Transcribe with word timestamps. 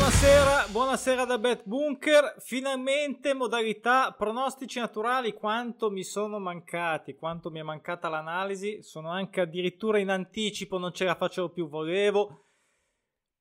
Buonasera, 0.00 0.66
buonasera 0.70 1.24
da 1.26 1.36
Bet 1.36 1.62
Bunker. 1.66 2.36
Finalmente 2.38 3.34
modalità 3.34 4.14
pronostici 4.16 4.78
naturali. 4.78 5.34
Quanto 5.34 5.90
mi 5.90 6.04
sono 6.04 6.38
mancati, 6.38 7.14
quanto 7.14 7.50
mi 7.50 7.58
è 7.58 7.62
mancata 7.62 8.08
l'analisi. 8.08 8.82
Sono 8.82 9.10
anche 9.10 9.42
addirittura 9.42 9.98
in 9.98 10.08
anticipo, 10.08 10.78
non 10.78 10.94
ce 10.94 11.04
la 11.04 11.16
facevo 11.16 11.50
più. 11.50 11.68
Volevo 11.68 12.46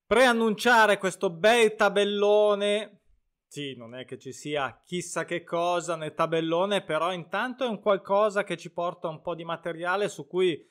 preannunciare 0.05 0.97
questo 0.97 1.29
bel 1.29 1.75
tabellone. 1.75 3.03
Sì, 3.47 3.75
non 3.77 3.95
è 3.95 4.03
che 4.03 4.19
ci 4.19 4.33
sia 4.33 4.81
chissà 4.83 5.23
che 5.23 5.45
cosa 5.45 5.95
nel 5.95 6.13
tabellone, 6.13 6.83
però 6.83 7.13
intanto 7.13 7.63
è 7.63 7.69
un 7.69 7.79
qualcosa 7.79 8.43
che 8.43 8.57
ci 8.57 8.69
porta 8.69 9.07
un 9.07 9.21
po' 9.21 9.33
di 9.33 9.45
materiale 9.45 10.09
su 10.09 10.27
cui 10.27 10.61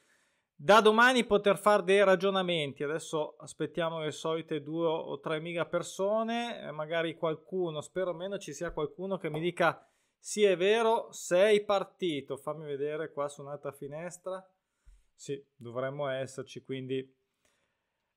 da 0.61 0.81
domani 0.81 1.25
poter 1.25 1.57
fare 1.57 1.85
dei 1.85 2.03
ragionamenti. 2.03 2.83
Adesso 2.83 3.37
aspettiamo 3.39 4.01
le 4.01 4.11
solite 4.11 4.61
due 4.61 4.89
o 4.89 5.21
tre 5.21 5.39
mila 5.39 5.67
persone, 5.67 6.69
magari 6.73 7.15
qualcuno, 7.15 7.81
spero 7.81 8.13
meno 8.13 8.39
ci 8.39 8.53
sia 8.53 8.73
qualcuno 8.73 9.19
che 9.19 9.31
mi 9.31 9.39
dica 9.39 9.89
sì 10.19 10.43
è 10.43 10.57
vero, 10.57 11.13
sei 11.13 11.65
partito. 11.65 12.37
Fammi 12.37 12.65
vedere 12.65 13.13
qua 13.13 13.29
su 13.29 13.41
un'altra 13.41 13.71
finestra. 13.71 14.45
Sì, 15.15 15.41
dovremmo 15.55 16.09
esserci, 16.09 16.61
quindi 16.65 17.09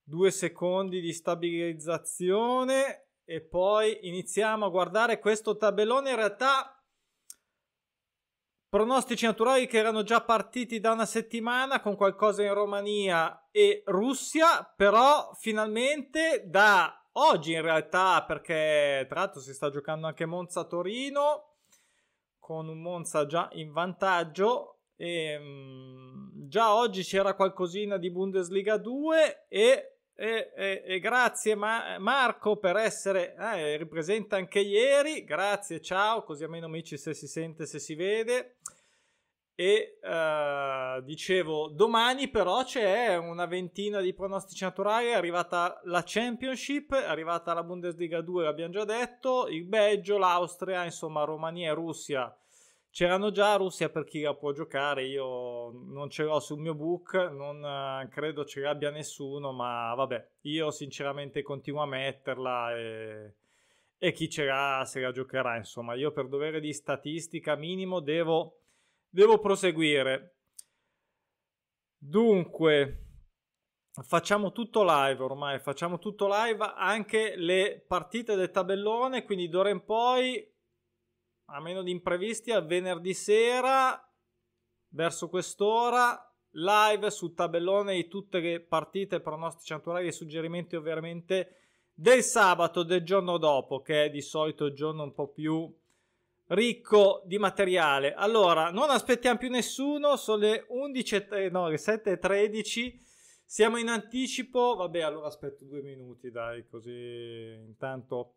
due 0.02 0.32
secondi 0.32 1.00
di 1.00 1.14
stabilizzazione 1.14 3.10
e 3.24 3.42
poi 3.42 4.08
iniziamo 4.08 4.66
a 4.66 4.70
guardare 4.70 5.20
questo 5.20 5.58
tabellone. 5.58 6.10
In 6.10 6.16
realtà 6.16 6.81
pronostici 8.72 9.26
naturali 9.26 9.68
che 9.68 9.78
erano 9.78 10.02
già 10.02 10.22
partiti 10.22 10.80
da 10.80 10.94
una 10.94 11.06
settimana 11.06 11.82
con 11.82 11.98
qualcosa 11.98 12.42
in 12.42 12.54
Romania 12.54 13.50
e 13.52 13.84
Russia, 13.88 14.64
però 14.64 15.34
finalmente 15.38 16.46
da 16.48 17.06
oggi 17.14 17.52
in 17.52 17.62
realtà, 17.62 18.24
perché 18.24 19.06
tra 19.10 19.20
l'altro 19.20 19.42
si 19.42 19.54
sta 19.54 19.70
giocando 19.70 20.08
anche 20.08 20.26
Monza-Torino 20.26 21.58
con 22.40 22.70
un 22.70 22.82
Monza 22.82 23.26
già 23.26 23.50
in 23.56 23.74
vantaggio. 23.74 24.84
E, 24.96 25.36
um, 25.36 26.32
già 26.48 26.74
oggi 26.74 27.04
c'era 27.04 27.36
qualcosina 27.36 27.98
di 27.98 28.10
Bundesliga 28.10 28.78
2 28.78 29.48
e, 29.50 29.91
e, 30.22 30.52
e, 30.56 30.84
e 30.86 31.00
grazie 31.00 31.56
Ma- 31.56 31.98
Marco 31.98 32.58
per 32.58 32.76
essere 32.76 33.36
eh, 33.36 33.76
ripresenta 33.78 34.36
anche 34.36 34.60
ieri 34.60 35.24
grazie 35.24 35.82
ciao 35.82 36.24
così 36.24 36.44
almeno 36.44 36.68
mi 36.68 36.82
dici 36.82 36.96
se 36.96 37.16
si 37.16 37.26
sente 37.26 37.66
se 37.66 37.80
si 37.80 37.96
vede 37.96 38.58
e 39.56 40.00
uh, 40.02 41.02
dicevo, 41.04 41.68
domani 41.68 42.30
però 42.30 42.64
c'è 42.64 43.16
una 43.16 43.46
ventina 43.46 44.00
di 44.00 44.12
pronostici 44.12 44.64
naturali. 44.64 45.08
È 45.08 45.14
arrivata 45.14 45.80
la 45.84 46.02
Championship, 46.04 46.96
è 46.96 47.06
arrivata 47.06 47.54
la 47.54 47.62
Bundesliga 47.62 48.22
2, 48.22 48.44
l'abbiamo 48.44 48.72
già 48.72 48.86
detto. 48.86 49.48
Il 49.50 49.66
Belgio, 49.66 50.18
l'Austria, 50.18 50.84
insomma, 50.84 51.26
Romania 51.26 51.70
e 51.70 51.76
Russia 51.76 52.36
c'erano 52.92 53.32
già. 53.32 53.56
Russia 53.56 53.90
per 53.90 54.04
chi 54.04 54.22
la 54.22 54.36
può 54.36 54.52
giocare, 54.52 55.06
io 55.06 55.72
non 55.72 56.10
ce 56.10 56.24
l'ho 56.24 56.40
sul 56.40 56.60
mio 56.60 56.76
book, 56.76 57.14
non 57.14 57.64
uh, 57.64 58.08
credo 58.10 58.46
ce 58.46 58.60
l'abbia 58.60 58.92
nessuno. 58.92 59.52
Ma 59.52 59.94
vabbè, 59.96 60.28
io 60.42 60.70
sinceramente 60.70 61.42
continuo 61.42 61.82
a 61.82 61.88
metterla 61.88 62.78
e, 62.78 63.36
e 63.98 64.12
chi 64.12 64.30
ce 64.30 64.46
l'ha 64.46 64.84
se 64.86 65.00
la 65.00 65.12
giocherà. 65.12 65.58
Insomma, 65.58 65.96
io 65.96 66.12
per 66.12 66.28
dovere 66.28 66.60
di 66.60 66.74
statistica 66.74 67.56
minimo 67.56 68.00
devo 68.00 68.58
devo 69.12 69.40
proseguire. 69.40 70.36
Dunque, 71.98 73.06
facciamo 74.04 74.52
tutto 74.52 74.84
live 74.84 75.22
ormai, 75.22 75.60
facciamo 75.60 76.00
tutto 76.00 76.28
live, 76.28 76.74
anche 76.76 77.36
le 77.36 77.84
partite 77.86 78.36
del 78.36 78.50
tabellone, 78.50 79.24
quindi 79.24 79.50
d'ora 79.50 79.70
in 79.70 79.84
poi, 79.84 80.51
a 81.52 81.60
meno 81.60 81.84
di 81.84 81.92
imprevisti, 81.92 82.52
al 82.52 82.66
venerdì 82.66 83.14
sera, 83.14 84.02
verso 84.90 85.30
quest'ora, 85.30 86.26
live 86.52 87.10
sul 87.12 87.34
tabellone 87.34 87.96
di 87.96 88.08
tutte 88.08 88.40
le 88.40 88.62
partite, 88.62 89.22
pronostici 89.22 89.74
naturali 89.74 90.08
e 90.08 90.12
suggerimenti 90.12 90.76
ovviamente 90.76 91.56
del 91.94 92.24
sabato, 92.24 92.84
del 92.84 93.04
giorno 93.04 93.38
dopo, 93.38 93.82
che 93.82 94.06
è 94.06 94.10
di 94.10 94.22
solito 94.22 94.66
il 94.66 94.74
giorno 94.74 95.04
un 95.04 95.14
po' 95.14 95.28
più 95.28 95.74
ricco 96.48 97.22
di 97.26 97.38
materiale. 97.38 98.14
Allora, 98.14 98.72
non 98.72 98.90
aspettiamo 98.90 99.38
più 99.38 99.50
nessuno, 99.50 100.16
sono 100.16 100.40
le 100.40 100.66
11, 100.68 101.28
no, 101.52 101.68
le 101.68 101.76
7.13, 101.76 103.00
siamo 103.46 103.78
in 103.78 103.90
anticipo, 103.90 104.76
vabbè, 104.76 105.02
allora 105.02 105.28
aspetto 105.28 105.66
due 105.66 105.82
minuti, 105.82 106.32
dai, 106.32 106.66
così 106.68 106.92
intanto 107.66 108.36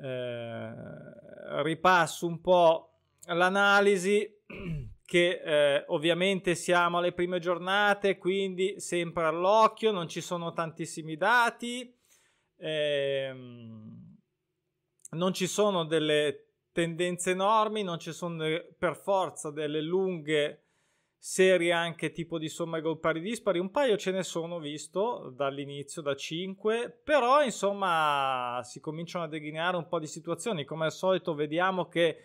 eh, 0.00 1.62
ripasso 1.62 2.26
un 2.26 2.40
po' 2.40 2.90
l'analisi 3.26 4.28
che 5.04 5.40
eh, 5.44 5.84
ovviamente 5.88 6.54
siamo 6.54 6.98
alle 6.98 7.12
prime 7.12 7.38
giornate, 7.38 8.16
quindi 8.18 8.80
sempre 8.80 9.26
all'occhio, 9.26 9.90
non 9.90 10.08
ci 10.08 10.20
sono 10.20 10.52
tantissimi 10.52 11.16
dati, 11.16 11.92
eh, 12.56 13.34
non 15.10 15.32
ci 15.32 15.46
sono 15.46 15.84
delle 15.84 16.44
tendenze 16.72 17.32
enormi, 17.32 17.82
non 17.82 17.98
ci 17.98 18.12
sono 18.12 18.44
per 18.78 18.96
forza 18.96 19.50
delle 19.50 19.80
lunghe 19.80 20.69
serie 21.22 21.70
anche 21.70 22.12
tipo 22.12 22.38
di 22.38 22.48
somma 22.48 22.80
gol 22.80 22.98
pari 22.98 23.20
dispari, 23.20 23.58
un 23.58 23.70
paio 23.70 23.98
ce 23.98 24.10
ne 24.10 24.22
sono 24.22 24.58
visto 24.58 25.30
dall'inizio, 25.36 26.00
da 26.00 26.16
5, 26.16 27.00
però 27.04 27.44
insomma 27.44 28.62
si 28.64 28.80
cominciano 28.80 29.24
a 29.24 29.28
delineare 29.28 29.76
un 29.76 29.86
po' 29.86 29.98
di 29.98 30.06
situazioni, 30.06 30.64
come 30.64 30.86
al 30.86 30.92
solito 30.92 31.34
vediamo 31.34 31.88
che 31.88 32.20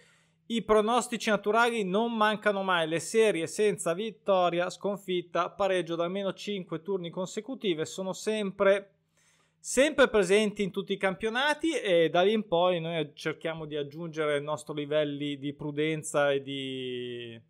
i 0.45 0.61
pronostici 0.61 1.29
naturali 1.29 1.83
non 1.83 2.13
mancano 2.15 2.63
mai, 2.63 2.87
le 2.87 2.99
serie 2.99 3.47
senza 3.47 3.93
vittoria, 3.93 4.69
sconfitta, 4.69 5.49
pareggio 5.49 5.95
da 5.95 6.05
almeno 6.05 6.31
5 6.31 6.81
turni 6.81 7.09
consecutive 7.09 7.83
sono 7.85 8.13
sempre 8.13 8.91
sempre 9.59 10.07
presenti 10.07 10.61
in 10.61 10.69
tutti 10.71 10.93
i 10.93 10.97
campionati 10.97 11.71
e 11.71 12.09
da 12.09 12.21
lì 12.21 12.33
in 12.33 12.47
poi 12.47 12.79
noi 12.79 13.11
cerchiamo 13.15 13.65
di 13.65 13.75
aggiungere 13.75 14.37
i 14.37 14.43
nostri 14.43 14.75
livelli 14.75 15.39
di 15.39 15.53
prudenza 15.53 16.31
e 16.31 16.43
di 16.43 17.41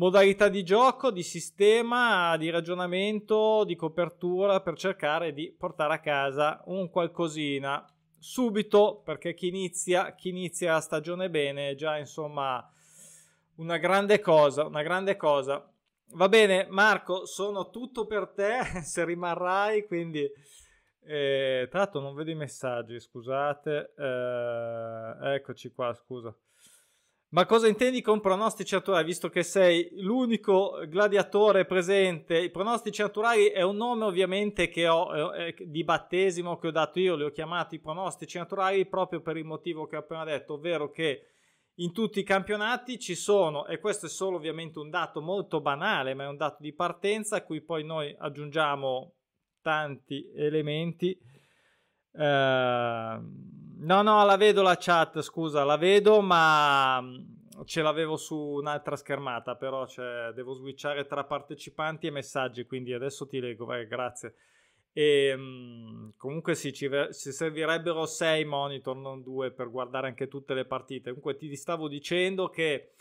modalità 0.00 0.48
di 0.48 0.64
gioco, 0.64 1.10
di 1.10 1.22
sistema, 1.22 2.34
di 2.38 2.48
ragionamento, 2.48 3.64
di 3.64 3.76
copertura 3.76 4.62
per 4.62 4.78
cercare 4.78 5.34
di 5.34 5.52
portare 5.52 5.92
a 5.92 6.00
casa 6.00 6.62
un 6.68 6.88
qualcosina 6.88 7.84
subito 8.18 9.02
perché 9.04 9.34
chi 9.34 9.48
inizia, 9.48 10.14
chi 10.14 10.30
inizia 10.30 10.72
la 10.72 10.80
stagione 10.80 11.28
bene 11.28 11.68
è 11.68 11.74
già 11.74 11.98
insomma 11.98 12.66
una 13.56 13.76
grande 13.76 14.20
cosa, 14.20 14.64
una 14.64 14.82
grande 14.82 15.16
cosa. 15.16 15.70
Va 16.12 16.30
bene 16.30 16.66
Marco, 16.70 17.26
sono 17.26 17.68
tutto 17.68 18.06
per 18.06 18.28
te 18.28 18.60
se 18.82 19.04
rimarrai, 19.04 19.86
quindi 19.86 20.26
eh, 21.02 21.66
tra 21.68 21.80
l'altro 21.80 22.00
non 22.00 22.14
vedo 22.14 22.30
i 22.30 22.34
messaggi, 22.34 22.98
scusate. 22.98 23.92
Eh, 23.94 25.34
eccoci 25.34 25.70
qua, 25.72 25.92
scusa. 25.92 26.34
Ma 27.32 27.46
cosa 27.46 27.68
intendi 27.68 28.02
con 28.02 28.20
pronostici 28.20 28.74
naturali? 28.74 29.04
Visto 29.04 29.28
che 29.28 29.44
sei 29.44 29.88
l'unico 30.00 30.82
gladiatore 30.88 31.64
presente, 31.64 32.36
i 32.36 32.50
pronostici 32.50 33.02
naturali 33.02 33.46
è 33.46 33.62
un 33.62 33.76
nome 33.76 34.04
ovviamente 34.04 34.68
che 34.68 34.88
ho 34.88 35.32
eh, 35.36 35.54
di 35.64 35.84
battesimo 35.84 36.58
che 36.58 36.66
ho 36.66 36.72
dato 36.72 36.98
io, 36.98 37.14
li 37.14 37.22
ho 37.22 37.30
chiamati 37.30 37.78
pronostici 37.78 38.36
naturali 38.36 38.84
proprio 38.84 39.20
per 39.20 39.36
il 39.36 39.44
motivo 39.44 39.86
che 39.86 39.94
ho 39.94 40.00
appena 40.00 40.24
detto, 40.24 40.54
ovvero 40.54 40.90
che 40.90 41.26
in 41.74 41.92
tutti 41.92 42.18
i 42.18 42.24
campionati 42.24 42.98
ci 42.98 43.14
sono, 43.14 43.64
e 43.64 43.78
questo 43.78 44.06
è 44.06 44.08
solo 44.08 44.36
ovviamente 44.36 44.80
un 44.80 44.90
dato 44.90 45.22
molto 45.22 45.60
banale, 45.60 46.14
ma 46.14 46.24
è 46.24 46.28
un 46.28 46.36
dato 46.36 46.56
di 46.60 46.74
partenza 46.74 47.36
a 47.36 47.42
cui 47.44 47.62
poi 47.62 47.84
noi 47.84 48.12
aggiungiamo 48.18 49.14
tanti 49.62 50.28
elementi. 50.34 51.16
Uh, 52.10 53.59
no, 53.80 54.02
no, 54.02 54.24
la 54.24 54.36
vedo 54.36 54.62
la 54.62 54.76
chat, 54.76 55.20
scusa, 55.20 55.64
la 55.64 55.76
vedo, 55.76 56.20
ma 56.20 57.00
mm, 57.00 57.62
ce 57.64 57.82
l'avevo 57.82 58.16
su 58.16 58.36
un'altra 58.36 58.96
schermata, 58.96 59.56
però 59.56 59.86
cioè, 59.86 60.32
devo 60.32 60.54
switchare 60.54 61.06
tra 61.06 61.24
partecipanti 61.24 62.06
e 62.06 62.10
messaggi, 62.10 62.64
quindi 62.64 62.92
adesso 62.92 63.26
ti 63.26 63.40
leggo, 63.40 63.64
vai, 63.64 63.86
grazie. 63.86 64.34
E 64.92 65.32
um, 65.34 66.12
comunque 66.16 66.54
sì, 66.54 66.72
ci, 66.72 66.90
ci, 67.12 67.32
servirebbero 67.32 68.06
sei 68.06 68.44
monitor, 68.44 68.96
non 68.96 69.22
due, 69.22 69.52
per 69.52 69.70
guardare 69.70 70.08
anche 70.08 70.28
tutte 70.28 70.54
le 70.54 70.64
partite. 70.64 71.10
Comunque 71.10 71.36
ti 71.36 71.54
stavo 71.54 71.88
dicendo 71.88 72.48
che 72.48 72.94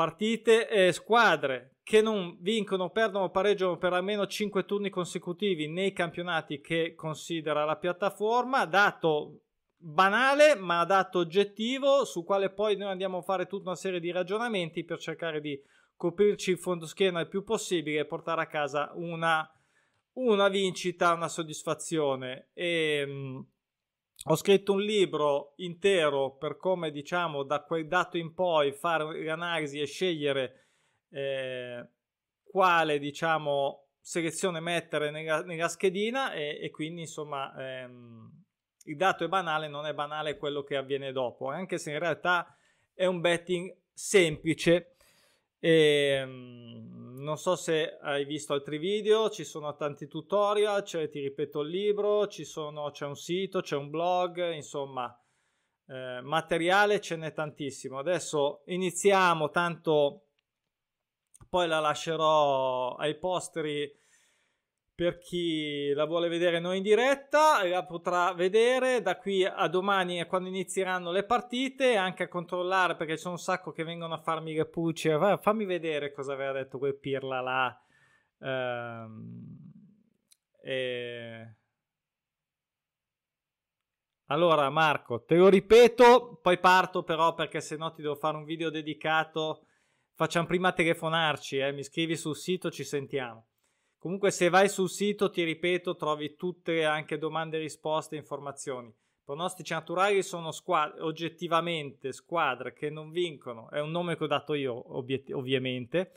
partite 0.00 0.66
e 0.66 0.92
squadre 0.94 1.74
che 1.82 2.00
non 2.00 2.38
vincono, 2.40 2.88
perdono 2.88 3.24
o 3.24 3.30
pareggiano 3.30 3.76
per 3.76 3.92
almeno 3.92 4.26
5 4.26 4.64
turni 4.64 4.88
consecutivi 4.88 5.68
nei 5.68 5.92
campionati 5.92 6.62
che 6.62 6.94
considera 6.94 7.66
la 7.66 7.76
piattaforma, 7.76 8.64
dato 8.64 9.42
banale 9.76 10.54
ma 10.54 10.82
dato 10.86 11.18
oggettivo 11.18 12.06
su 12.06 12.24
quale 12.24 12.48
poi 12.48 12.78
noi 12.78 12.90
andiamo 12.90 13.18
a 13.18 13.22
fare 13.22 13.46
tutta 13.46 13.68
una 13.68 13.76
serie 13.76 14.00
di 14.00 14.10
ragionamenti 14.10 14.84
per 14.84 14.98
cercare 14.98 15.38
di 15.38 15.62
coprirci 15.96 16.52
il 16.52 16.58
fondo 16.58 16.86
schiena 16.86 17.20
il 17.20 17.28
più 17.28 17.44
possibile 17.44 18.00
e 18.00 18.06
portare 18.06 18.40
a 18.40 18.46
casa 18.46 18.92
una 18.94 19.46
una 20.14 20.48
vincita, 20.48 21.12
una 21.12 21.28
soddisfazione. 21.28 22.48
E 22.54 23.04
mh, 23.06 23.12
mm, 23.12 23.40
ho 24.24 24.36
scritto 24.36 24.72
un 24.72 24.80
libro 24.80 25.54
intero 25.56 26.36
per 26.36 26.56
come 26.56 26.90
diciamo 26.90 27.42
da 27.42 27.62
quel 27.62 27.86
dato 27.86 28.18
in 28.18 28.34
poi 28.34 28.72
fare 28.72 29.24
l'analisi 29.24 29.80
e 29.80 29.86
scegliere 29.86 30.66
eh, 31.10 31.88
quale 32.42 32.98
diciamo 32.98 33.88
selezione 34.00 34.60
mettere 34.60 35.10
nella, 35.10 35.42
nella 35.42 35.68
schedina 35.68 36.32
e, 36.32 36.58
e, 36.60 36.70
quindi 36.70 37.02
insomma 37.02 37.54
ehm, 37.56 38.30
il 38.84 38.96
dato 38.96 39.24
è 39.24 39.28
banale 39.28 39.68
non 39.68 39.86
è 39.86 39.94
banale 39.94 40.36
quello 40.36 40.62
che 40.62 40.76
avviene 40.76 41.12
dopo 41.12 41.48
anche 41.48 41.78
se 41.78 41.92
in 41.92 41.98
realtà 41.98 42.54
è 43.00 43.06
un 43.06 43.22
betting 43.22 43.74
semplice. 43.94 44.96
Ehm, 45.58 47.09
non 47.20 47.36
so 47.36 47.56
se 47.56 47.98
hai 48.00 48.24
visto 48.24 48.52
altri 48.52 48.78
video, 48.78 49.30
ci 49.30 49.44
sono 49.44 49.74
tanti 49.76 50.06
tutorial, 50.06 50.84
cioè, 50.84 51.08
ti 51.08 51.20
ripeto 51.20 51.60
il 51.60 51.68
libro, 51.68 52.28
sono, 52.30 52.90
c'è 52.90 53.06
un 53.06 53.16
sito, 53.16 53.60
c'è 53.60 53.76
un 53.76 53.90
blog, 53.90 54.52
insomma, 54.52 55.14
eh, 55.86 56.20
materiale 56.22 57.00
ce 57.00 57.16
n'è 57.16 57.32
tantissimo. 57.32 57.98
Adesso 57.98 58.62
iniziamo, 58.66 59.50
tanto 59.50 60.26
poi 61.48 61.66
la 61.66 61.80
lascerò 61.80 62.94
ai 62.94 63.18
posteri 63.18 63.90
per 65.00 65.16
chi 65.16 65.94
la 65.94 66.04
vuole 66.04 66.28
vedere 66.28 66.60
noi 66.60 66.76
in 66.76 66.82
diretta, 66.82 67.66
la 67.66 67.86
potrà 67.86 68.34
vedere 68.34 69.00
da 69.00 69.16
qui 69.16 69.46
a 69.46 69.66
domani 69.66 70.22
quando 70.26 70.50
inizieranno 70.50 71.10
le 71.10 71.24
partite, 71.24 71.96
anche 71.96 72.24
a 72.24 72.28
controllare 72.28 72.96
perché 72.96 73.14
c'è 73.14 73.30
un 73.30 73.38
sacco 73.38 73.72
che 73.72 73.82
vengono 73.82 74.12
a 74.12 74.18
farmi 74.20 74.52
le 74.52 74.66
pulci. 74.66 75.08
Fammi 75.40 75.64
vedere 75.64 76.12
cosa 76.12 76.34
aveva 76.34 76.52
detto 76.52 76.76
quel 76.76 76.98
Pirla 76.98 77.40
là. 77.40 77.82
Ehm, 78.40 79.72
e... 80.62 81.54
Allora 84.26 84.68
Marco, 84.68 85.24
te 85.24 85.36
lo 85.36 85.48
ripeto, 85.48 86.40
poi 86.42 86.58
parto 86.58 87.04
però 87.04 87.32
perché 87.32 87.62
se 87.62 87.78
no 87.78 87.90
ti 87.90 88.02
devo 88.02 88.16
fare 88.16 88.36
un 88.36 88.44
video 88.44 88.68
dedicato. 88.68 89.64
Facciamo 90.12 90.46
prima 90.46 90.72
telefonarci, 90.72 91.56
eh? 91.56 91.72
mi 91.72 91.84
scrivi 91.84 92.18
sul 92.18 92.36
sito, 92.36 92.70
ci 92.70 92.84
sentiamo. 92.84 93.46
Comunque 94.00 94.30
se 94.30 94.48
vai 94.48 94.70
sul 94.70 94.88
sito, 94.88 95.28
ti 95.28 95.44
ripeto, 95.44 95.94
trovi 95.94 96.34
tutte 96.34 96.86
anche 96.86 97.18
domande, 97.18 97.58
risposte, 97.58 98.16
informazioni. 98.16 98.90
Pronostici 99.22 99.74
naturali 99.74 100.22
sono 100.22 100.52
squadre, 100.52 101.02
oggettivamente 101.02 102.10
squadre 102.10 102.72
che 102.72 102.88
non 102.88 103.10
vincono, 103.10 103.68
è 103.68 103.78
un 103.78 103.90
nome 103.90 104.16
che 104.16 104.24
ho 104.24 104.26
dato 104.26 104.54
io 104.54 104.96
obiet- 104.96 105.30
ovviamente, 105.34 106.12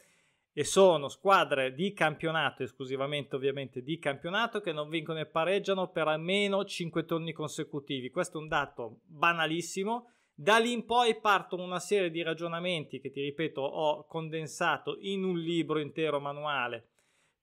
e 0.53 0.63
sono 0.63 1.09
squadre 1.09 1.73
di 1.73 1.91
campionato, 1.91 2.63
esclusivamente 2.63 3.35
ovviamente 3.35 3.83
di 3.83 3.99
campionato, 3.99 4.61
che 4.61 4.71
non 4.71 4.87
vincono 4.87 5.19
e 5.19 5.25
pareggiano 5.25 5.89
per 5.89 6.07
almeno 6.07 6.63
5 6.63 7.03
turni 7.03 7.33
consecutivi. 7.33 8.11
Questo 8.11 8.37
è 8.37 8.41
un 8.41 8.47
dato 8.47 9.01
banalissimo. 9.07 10.09
Da 10.33 10.57
lì 10.57 10.71
in 10.71 10.85
poi 10.85 11.19
partono 11.19 11.63
una 11.63 11.79
serie 11.79 12.09
di 12.09 12.21
ragionamenti 12.21 13.01
che 13.01 13.11
ti 13.11 13.21
ripeto 13.21 13.59
ho 13.59 14.05
condensato 14.05 14.95
in 15.01 15.25
un 15.25 15.37
libro 15.37 15.79
intero 15.79 16.21
manuale 16.21 16.87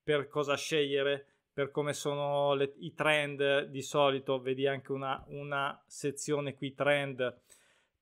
per 0.03 0.27
cosa 0.27 0.55
scegliere, 0.55 1.25
per 1.53 1.71
come 1.71 1.93
sono 1.93 2.53
le, 2.53 2.73
i 2.79 2.93
trend 2.93 3.65
di 3.65 3.81
solito, 3.81 4.41
vedi 4.41 4.67
anche 4.67 4.91
una, 4.91 5.23
una 5.27 5.81
sezione 5.85 6.55
qui 6.55 6.73
trend 6.73 7.39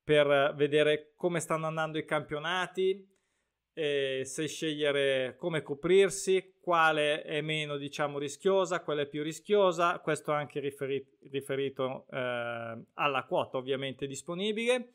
per 0.02 0.54
vedere 0.56 1.12
come 1.14 1.40
stanno 1.40 1.66
andando 1.66 1.98
i 1.98 2.04
campionati, 2.04 3.06
se 3.72 4.46
scegliere 4.46 5.36
come 5.38 5.62
coprirsi, 5.62 6.54
quale 6.60 7.22
è 7.22 7.40
meno 7.40 7.76
diciamo 7.78 8.18
rischiosa, 8.18 8.80
quale 8.82 9.02
è 9.02 9.06
più 9.06 9.22
rischiosa, 9.22 10.00
questo 10.00 10.32
anche 10.32 10.60
riferito, 10.60 11.16
riferito 11.30 12.04
eh, 12.10 12.78
alla 12.94 13.24
quota 13.26 13.56
ovviamente 13.56 14.06
disponibile. 14.06 14.92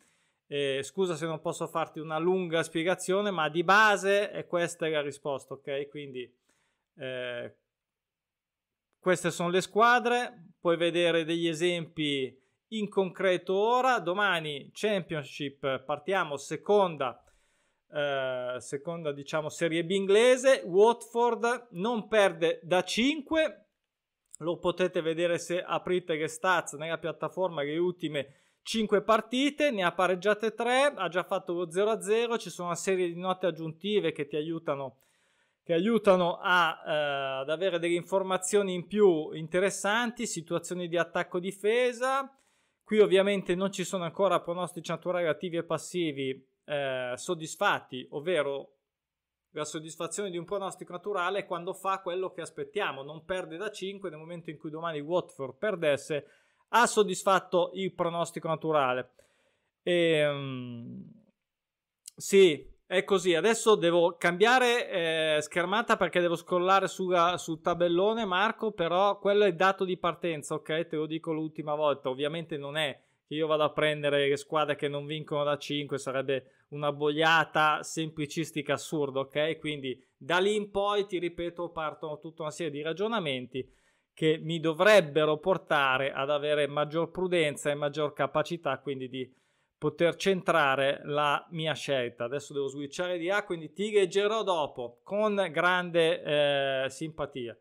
Eh, 0.48 0.82
scusa 0.84 1.16
se 1.16 1.26
non 1.26 1.42
posso 1.42 1.66
farti 1.68 2.00
una 2.00 2.20
lunga 2.20 2.62
spiegazione, 2.62 3.32
ma 3.32 3.50
di 3.50 3.64
base 3.64 4.30
è 4.30 4.46
questa 4.46 4.88
la 4.88 5.02
risposta, 5.02 5.56
ok? 5.56 5.88
Quindi 5.90 6.32
eh, 6.98 7.56
queste 9.00 9.32
sono 9.32 9.50
le 9.50 9.62
squadre, 9.62 10.54
puoi 10.60 10.78
vedere 10.78 11.26
degli 11.26 11.48
esempi 11.48 12.36
in 12.70 12.90
concreto 12.90 13.54
ora. 13.54 14.00
Domani 14.00 14.72
Championship, 14.74 15.84
partiamo 15.84 16.38
seconda, 16.38 17.24
eh, 17.92 18.56
seconda 18.58 19.12
diciamo 19.12 19.50
Serie 19.50 19.86
B 19.86 19.92
inglese. 19.92 20.64
Watford 20.66 21.68
non 21.72 22.08
perde 22.08 22.60
da 22.64 22.84
5. 22.84 23.66
Lo 24.40 24.58
potete 24.58 25.02
vedere 25.02 25.38
se 25.38 25.62
aprite 25.62 26.16
le 26.16 26.28
stats 26.28 26.74
nella 26.74 26.98
piattaforma 26.98 27.62
le 27.62 27.78
ultime 27.78 28.34
5 28.64 29.04
partite, 29.04 29.70
ne 29.70 29.84
ha 29.84 29.94
pareggiate 29.94 30.56
3, 30.56 30.94
ha 30.96 31.08
già 31.08 31.24
fatto 31.24 31.54
lo 31.54 31.68
0-0, 31.70 32.40
ci 32.40 32.50
sono 32.50 32.70
una 32.70 32.76
serie 32.76 33.08
di 33.08 33.20
note 33.20 33.46
aggiuntive 33.46 34.12
che 34.12 34.26
ti 34.26 34.36
aiutano 34.36 34.98
che 35.66 35.74
aiutano 35.74 36.38
a, 36.40 36.84
eh, 36.86 36.92
ad 37.42 37.50
avere 37.50 37.80
delle 37.80 37.96
informazioni 37.96 38.76
in 38.76 38.86
più 38.86 39.32
interessanti, 39.32 40.28
situazioni 40.28 40.88
di 40.88 40.96
attacco-difesa. 40.96 42.32
Qui 42.84 43.00
ovviamente 43.00 43.56
non 43.56 43.72
ci 43.72 43.84
sono 43.84 44.04
ancora 44.04 44.42
pronostici 44.42 44.92
naturali 44.92 45.26
attivi 45.26 45.58
e 45.58 45.64
passivi 45.64 46.48
eh, 46.66 47.14
soddisfatti, 47.16 48.06
ovvero 48.12 48.76
la 49.54 49.66
soddisfazione 49.66 50.30
di 50.30 50.38
un 50.38 50.46
pronostico 50.46 50.92
naturale 50.92 51.48
quando 51.48 51.74
fa 51.74 52.00
quello 52.00 52.30
che 52.30 52.42
aspettiamo, 52.42 53.02
non 53.02 53.26
perde 53.26 53.58
da 53.58 53.72
5 53.72 54.12
nel 54.12 54.20
momento 54.20 54.52
in 54.52 54.60
cui 54.60 54.70
domani 54.70 55.00
Watford 55.00 55.58
perdesse, 55.58 56.28
ha 56.70 56.86
soddisfatto 56.86 57.72
il 57.74 57.92
pronostico 57.92 58.48
naturale. 58.48 59.14
E, 59.82 60.28
um, 60.28 61.12
sì, 62.16 62.72
è 62.88 63.04
così, 63.04 63.34
adesso 63.34 63.76
devo 63.76 64.16
cambiare 64.18 65.38
eh, 65.38 65.42
schermata 65.42 65.98
perché 65.98 66.20
devo 66.20 66.36
scrollare 66.36 66.88
sulla, 66.88 67.38
sul 67.38 67.60
tabellone 67.60 68.26
Marco, 68.26 68.72
però 68.72 69.18
quello 69.18 69.44
è 69.44 69.48
il 69.48 69.56
dato 69.56 69.86
di 69.86 69.98
partenza, 69.98 70.54
ok? 70.54 70.86
Te 70.86 70.96
lo 70.96 71.08
dico 71.08 71.34
l'ultima 71.34 71.74
volta, 71.74 72.10
ovviamente 72.10 72.58
non 72.58 72.78
è 72.78 73.00
che 73.28 73.34
io 73.34 73.48
vado 73.48 73.64
a 73.64 73.72
prendere 73.72 74.38
squadre 74.38 74.76
che 74.76 74.88
non 74.88 75.08
vincono 75.08 75.44
da 75.44 75.58
5, 75.58 75.98
sarebbe 75.98 76.66
una 76.70 76.92
boiata 76.92 77.82
semplicistica 77.82 78.74
assurda, 78.74 79.22
ok? 79.22 79.58
Quindi 79.58 80.00
da 80.16 80.38
lì 80.38 80.56
in 80.56 80.70
poi, 80.70 81.08
ti 81.08 81.18
ripeto, 81.18 81.70
partono 81.70 82.20
tutta 82.20 82.44
una 82.44 82.52
serie 82.52 82.72
di 82.72 82.84
ragionamenti 82.84 83.68
che 84.14 84.38
mi 84.42 84.60
dovrebbero 84.60 85.38
portare 85.40 86.14
ad 86.14 86.30
avere 86.30 86.68
maggior 86.68 87.10
prudenza 87.10 87.72
e 87.72 87.76
maggior 87.76 88.14
capacità, 88.14 88.78
quindi 88.78 89.10
di 89.10 89.30
poter 89.78 90.16
centrare 90.16 91.02
la 91.04 91.46
mia 91.52 91.74
scelta. 91.74 92.26
Adesso 92.26 92.54
devo 92.54 92.68
switchare 92.68 93.18
di 93.18 93.30
A, 93.30 93.44
quindi 93.44 93.74
ti 93.74 93.92
leggerò 93.92 94.44
dopo 94.44 95.00
con 95.04 95.48
grande 95.52 96.22
eh, 96.86 96.90
simpatia. 96.90 97.58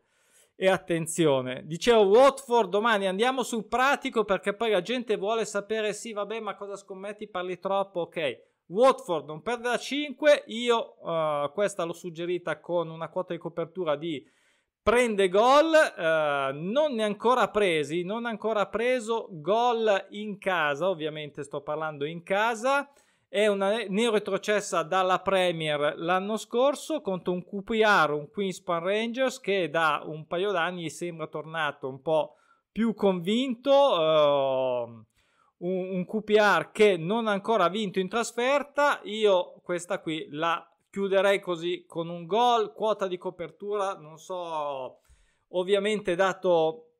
E 0.57 0.69
attenzione, 0.69 1.63
dicevo 1.65 2.03
Watford 2.03 2.69
domani 2.69 3.07
andiamo 3.07 3.43
sul 3.43 3.65
pratico 3.65 4.23
perché 4.23 4.53
poi 4.53 4.71
la 4.71 4.81
gente 4.81 5.17
vuole 5.17 5.43
sapere 5.43 5.91
sì 5.91 6.13
vabbè 6.13 6.39
ma 6.39 6.55
cosa 6.55 6.77
scommetti 6.77 7.27
parli 7.27 7.59
troppo 7.59 7.99
ok 7.99 8.39
Watford 8.67 9.27
non 9.27 9.41
perde 9.41 9.63
da 9.63 9.77
5 9.77 10.43
io 10.47 10.95
uh, 11.01 11.51
questa 11.51 11.83
l'ho 11.83 11.91
suggerita 11.91 12.61
con 12.61 12.89
una 12.89 13.09
quota 13.09 13.33
di 13.33 13.39
copertura 13.39 13.97
di 13.97 14.25
prende 14.85 15.29
gol, 15.29 15.73
eh, 15.73 16.51
non 16.53 16.93
ne 16.93 17.01
ha 17.01 17.07
ancora 17.07 17.49
presi, 17.49 18.03
non 18.03 18.27
ha 18.27 18.29
ancora 18.29 18.67
preso 18.67 19.29
gol 19.31 20.05
in 20.09 20.37
casa, 20.37 20.89
ovviamente 20.89 21.41
sto 21.41 21.61
parlando 21.61 22.05
in 22.05 22.21
casa, 22.21 22.87
è 23.27 23.47
una 23.47 23.83
neoretrocessa 23.87 24.83
dalla 24.83 25.21
Premier 25.21 25.95
l'anno 25.97 26.37
scorso 26.37 27.01
contro 27.01 27.33
un 27.33 27.43
QPR, 27.43 28.11
un 28.11 28.29
Queenspan 28.29 28.83
Rangers 28.83 29.39
che 29.39 29.71
da 29.71 30.03
un 30.05 30.27
paio 30.27 30.51
d'anni 30.51 30.91
sembra 30.91 31.25
tornato 31.25 31.89
un 31.89 32.03
po' 32.03 32.35
più 32.71 32.93
convinto, 32.93 33.71
eh, 33.71 35.05
un, 35.57 35.95
un 35.95 36.05
QPR 36.05 36.69
che 36.71 36.95
non 36.95 37.25
ha 37.25 37.31
ancora 37.31 37.69
vinto 37.69 37.97
in 37.97 38.07
trasferta, 38.07 38.99
io 39.05 39.59
questa 39.63 39.99
qui 39.99 40.27
la 40.29 40.63
chiuderei 40.95 41.41
così 41.41 41.83
con 41.85 42.07
un 42.07 42.25
gol, 42.25 42.71
quota 42.71 43.05
di 43.05 43.17
copertura, 43.17 43.95
non 43.95 44.17
so, 44.17 45.01
ovviamente 45.49 46.15
dato 46.15 46.91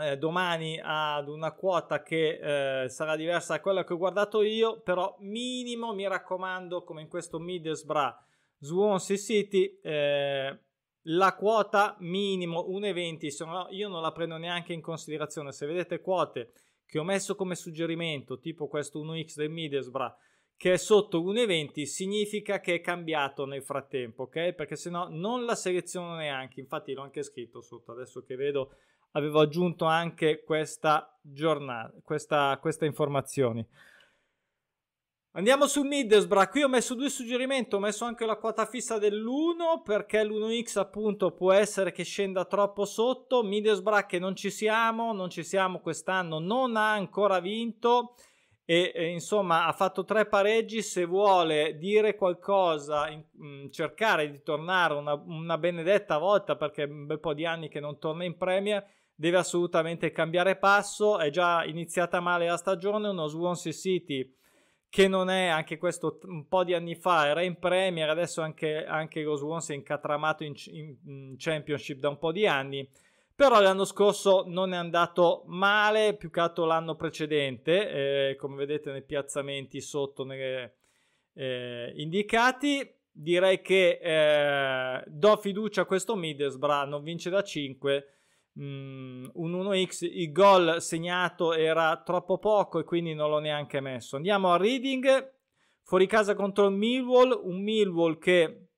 eh, 0.00 0.16
domani 0.16 0.80
ad 0.80 1.26
una 1.26 1.50
quota 1.50 2.04
che 2.04 2.84
eh, 2.84 2.88
sarà 2.88 3.16
diversa 3.16 3.54
da 3.54 3.60
quella 3.60 3.82
che 3.82 3.92
ho 3.92 3.96
guardato 3.96 4.40
io, 4.42 4.82
però 4.82 5.16
minimo 5.18 5.92
mi 5.94 6.06
raccomando 6.06 6.84
come 6.84 7.00
in 7.00 7.08
questo 7.08 7.40
Middlesbrough 7.40 8.14
Swansea 8.60 9.16
City 9.16 9.80
eh, 9.82 10.58
la 11.02 11.34
quota 11.34 11.96
minimo 11.98 12.68
1,20 12.68 13.26
se 13.26 13.44
no 13.44 13.66
io 13.70 13.88
non 13.88 14.00
la 14.00 14.12
prendo 14.12 14.36
neanche 14.36 14.72
in 14.72 14.80
considerazione. 14.80 15.50
Se 15.50 15.66
vedete 15.66 16.00
quote 16.00 16.52
che 16.86 17.00
ho 17.00 17.04
messo 17.04 17.34
come 17.34 17.56
suggerimento 17.56 18.38
tipo 18.38 18.68
questo 18.68 19.04
1x 19.04 19.34
del 19.34 19.50
Middlesbrough 19.50 20.14
che 20.58 20.72
è 20.72 20.76
sotto 20.76 21.22
1,20 21.22 21.84
significa 21.84 22.58
che 22.58 22.74
è 22.74 22.80
cambiato 22.80 23.46
nel 23.46 23.62
frattempo, 23.62 24.24
ok? 24.24 24.54
Perché 24.54 24.74
se 24.74 24.90
no 24.90 25.06
non 25.08 25.44
la 25.44 25.54
seleziono 25.54 26.16
neanche, 26.16 26.58
infatti 26.58 26.92
l'ho 26.92 27.02
anche 27.02 27.22
scritto 27.22 27.62
sotto, 27.62 27.92
adesso 27.92 28.24
che 28.24 28.34
vedo 28.34 28.74
avevo 29.12 29.38
aggiunto 29.38 29.84
anche 29.84 30.42
questa 30.42 31.16
giornata, 31.22 31.94
questa, 32.02 32.58
queste 32.60 32.86
informazioni. 32.86 33.64
Andiamo 35.32 35.68
su 35.68 35.82
Middlesbrough, 35.82 36.48
qui 36.48 36.64
ho 36.64 36.68
messo 36.68 36.94
due 36.94 37.08
suggerimenti, 37.08 37.76
ho 37.76 37.78
messo 37.78 38.04
anche 38.04 38.26
la 38.26 38.34
quota 38.34 38.66
fissa 38.66 38.98
dell'1 38.98 39.82
perché 39.84 40.24
l'1x 40.24 40.80
appunto 40.80 41.30
può 41.30 41.52
essere 41.52 41.92
che 41.92 42.02
scenda 42.02 42.44
troppo 42.46 42.84
sotto, 42.84 43.44
Middlesbrough 43.44 44.06
che 44.06 44.18
non 44.18 44.34
ci 44.34 44.50
siamo, 44.50 45.12
non 45.12 45.30
ci 45.30 45.44
siamo 45.44 45.78
quest'anno, 45.78 46.40
non 46.40 46.74
ha 46.74 46.90
ancora 46.90 47.38
vinto 47.38 48.16
e, 48.70 48.92
insomma 49.12 49.64
ha 49.64 49.72
fatto 49.72 50.04
tre 50.04 50.26
pareggi, 50.26 50.82
se 50.82 51.06
vuole 51.06 51.78
dire 51.78 52.14
qualcosa, 52.16 53.08
in, 53.08 53.24
mh, 53.30 53.46
mm, 53.46 53.70
cercare 53.70 54.30
di 54.30 54.42
tornare 54.42 54.92
una, 54.92 55.14
una 55.14 55.56
benedetta 55.56 56.18
volta 56.18 56.54
perché 56.54 56.82
un 56.82 57.06
bel 57.06 57.18
po' 57.18 57.32
di 57.32 57.46
anni 57.46 57.70
che 57.70 57.80
non 57.80 57.98
torna 57.98 58.24
in 58.24 58.36
Premier, 58.36 58.84
deve 59.14 59.38
assolutamente 59.38 60.12
cambiare 60.12 60.56
passo, 60.56 61.18
è 61.18 61.30
già 61.30 61.64
iniziata 61.64 62.20
male 62.20 62.46
la 62.46 62.58
stagione, 62.58 63.08
uno 63.08 63.26
Swansea 63.26 63.72
City 63.72 64.30
che 64.90 65.08
non 65.08 65.30
è 65.30 65.46
anche 65.46 65.78
questo 65.78 66.18
un 66.24 66.46
po' 66.46 66.62
di 66.62 66.74
anni 66.74 66.94
fa 66.94 67.26
era 67.26 67.40
in 67.40 67.58
Premier, 67.58 68.10
adesso 68.10 68.42
anche, 68.42 68.84
anche 68.84 69.22
lo 69.22 69.36
Swansea 69.36 69.74
è 69.74 69.78
incatramato 69.78 70.44
in, 70.44 70.52
in, 70.66 70.96
in, 71.06 71.34
Championship 71.38 72.00
da 72.00 72.10
un 72.10 72.18
po' 72.18 72.32
di 72.32 72.46
anni, 72.46 72.86
però 73.38 73.60
l'anno 73.60 73.84
scorso 73.84 74.42
non 74.48 74.72
è 74.72 74.76
andato 74.76 75.44
male, 75.46 76.16
più 76.16 76.28
che 76.28 76.40
altro 76.40 76.64
l'anno 76.64 76.96
precedente, 76.96 78.30
eh, 78.30 78.34
come 78.34 78.56
vedete 78.56 78.90
nei 78.90 79.04
piazzamenti 79.04 79.80
sotto 79.80 80.24
nelle, 80.24 80.74
eh, 81.34 81.92
indicati. 81.94 82.92
Direi 83.08 83.62
che 83.62 84.00
eh, 84.02 85.04
do 85.06 85.36
fiducia 85.36 85.82
a 85.82 85.84
questo 85.84 86.16
Middlesbrough, 86.16 86.88
non 86.88 87.04
vince 87.04 87.30
da 87.30 87.44
5, 87.44 88.06
Mm, 88.60 89.26
un 89.34 89.52
1x, 89.52 90.04
il 90.10 90.32
gol 90.32 90.82
segnato 90.82 91.52
era 91.52 92.02
troppo 92.04 92.38
poco 92.38 92.80
e 92.80 92.84
quindi 92.84 93.14
non 93.14 93.30
l'ho 93.30 93.38
neanche 93.38 93.78
messo. 93.78 94.16
Andiamo 94.16 94.52
a 94.52 94.56
Reading, 94.56 95.32
fuori 95.84 96.08
casa 96.08 96.34
contro 96.34 96.66
il 96.66 96.74
Millwall, 96.74 97.40
un 97.40 97.62
Millwall 97.62 98.18
che 98.18 98.70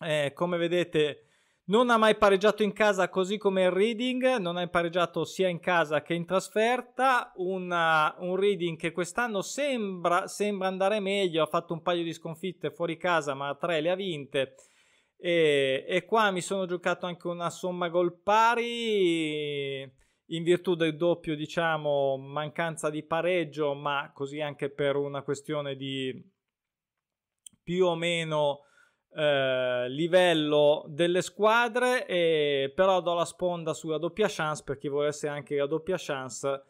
eh, 0.00 0.32
come 0.34 0.56
vedete 0.56 1.26
non 1.64 1.90
ha 1.90 1.96
mai 1.96 2.16
pareggiato 2.16 2.62
in 2.62 2.72
casa 2.72 3.08
così 3.08 3.38
come 3.38 3.62
il 3.62 3.70
Reading, 3.70 4.36
non 4.36 4.56
ha 4.56 4.66
pareggiato 4.66 5.24
sia 5.24 5.48
in 5.48 5.60
casa 5.60 6.02
che 6.02 6.14
in 6.14 6.26
trasferta, 6.26 7.32
una, 7.36 8.14
un 8.18 8.36
Reading 8.36 8.76
che 8.76 8.90
quest'anno 8.90 9.42
sembra, 9.42 10.26
sembra 10.26 10.68
andare 10.68 10.98
meglio, 10.98 11.42
ha 11.42 11.46
fatto 11.46 11.72
un 11.72 11.82
paio 11.82 12.02
di 12.02 12.12
sconfitte 12.12 12.72
fuori 12.72 12.96
casa 12.96 13.34
ma 13.34 13.54
tre 13.54 13.80
le 13.80 13.90
ha 13.90 13.94
vinte. 13.94 14.54
E, 15.16 15.84
e, 15.86 16.04
qua 16.04 16.32
mi 16.32 16.40
sono 16.40 16.66
giocato 16.66 17.06
anche 17.06 17.28
una 17.28 17.48
somma 17.48 17.88
gol 17.88 18.20
pari 18.20 19.82
in 20.32 20.42
virtù 20.42 20.74
del 20.74 20.96
doppio, 20.96 21.36
diciamo, 21.36 22.16
mancanza 22.16 22.90
di 22.90 23.04
pareggio, 23.04 23.74
ma 23.74 24.10
così 24.12 24.40
anche 24.40 24.70
per 24.70 24.96
una 24.96 25.22
questione 25.22 25.76
di 25.76 26.12
più 27.62 27.86
o 27.86 27.94
meno 27.94 28.62
eh, 29.14 29.88
livello 29.88 30.84
delle 30.88 31.22
squadre. 31.22 32.06
E, 32.06 32.72
però 32.74 33.00
do 33.00 33.14
la 33.14 33.24
sponda 33.24 33.74
sulla 33.74 33.98
doppia 33.98 34.26
chance 34.28 34.62
per 34.64 34.78
chi 34.78 34.88
volesse 34.88 35.28
anche 35.28 35.56
la 35.56 35.66
doppia 35.66 35.96
chance 35.98 36.62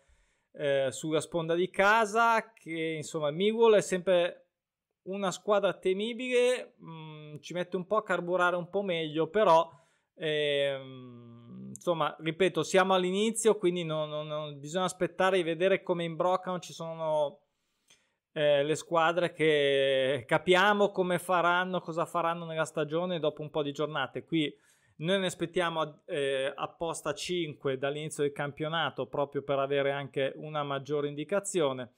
eh, 0.53 0.89
sulla 0.91 1.21
sponda 1.21 1.55
di 1.55 1.71
casa. 1.71 2.53
Che 2.53 2.95
insomma, 2.97 3.31
Millwall 3.31 3.75
è 3.75 3.81
sempre 3.81 4.43
una 5.05 5.31
squadra 5.31 5.73
temibile, 5.75 6.75
mh, 6.79 6.91
mm, 6.91 7.39
ci 7.41 7.55
mette 7.55 7.77
un 7.77 7.87
po' 7.87 7.97
a 7.97 8.03
carburare 8.03 8.57
un 8.57 8.69
po' 8.69 8.83
meglio, 8.83 9.29
però 9.29 9.69
ehm, 10.15 11.73
insomma, 11.75 12.15
ripeto, 12.19 12.63
siamo 12.63 12.95
all'inizio, 12.95 13.57
quindi 13.57 13.85
non, 13.85 14.09
non, 14.09 14.27
non, 14.27 14.61
bisogna 14.61 14.85
aspettare 14.85 15.39
di 15.39 15.43
vedere 15.43 15.83
come 15.83 16.05
imbroccano, 16.05 16.61
ci 16.61 16.73
sono 16.73 17.41
eh, 18.33 18.63
le 18.63 18.75
squadre 18.75 19.33
che 19.33 20.25
capiamo 20.27 20.91
come 20.91 21.19
faranno, 21.19 21.81
cosa 21.81 22.07
faranno 22.07 22.45
nella 22.45 22.65
stagione 22.65 23.21
dopo 23.21 23.43
un 23.43 23.51
po' 23.51 23.63
di 23.63 23.73
giornate. 23.73 24.25
Qui 24.25 24.55
noi 24.97 25.21
ne 25.21 25.27
aspettiamo 25.27 26.03
eh, 26.07 26.53
apposta 26.55 27.13
5 27.13 27.79
dall'inizio 27.79 28.23
del 28.23 28.33
campionato 28.33 29.07
proprio 29.07 29.43
per 29.43 29.59
avere 29.59 29.91
anche 29.91 30.33
una 30.37 30.63
maggiore 30.63 31.09
indicazione. 31.09 31.93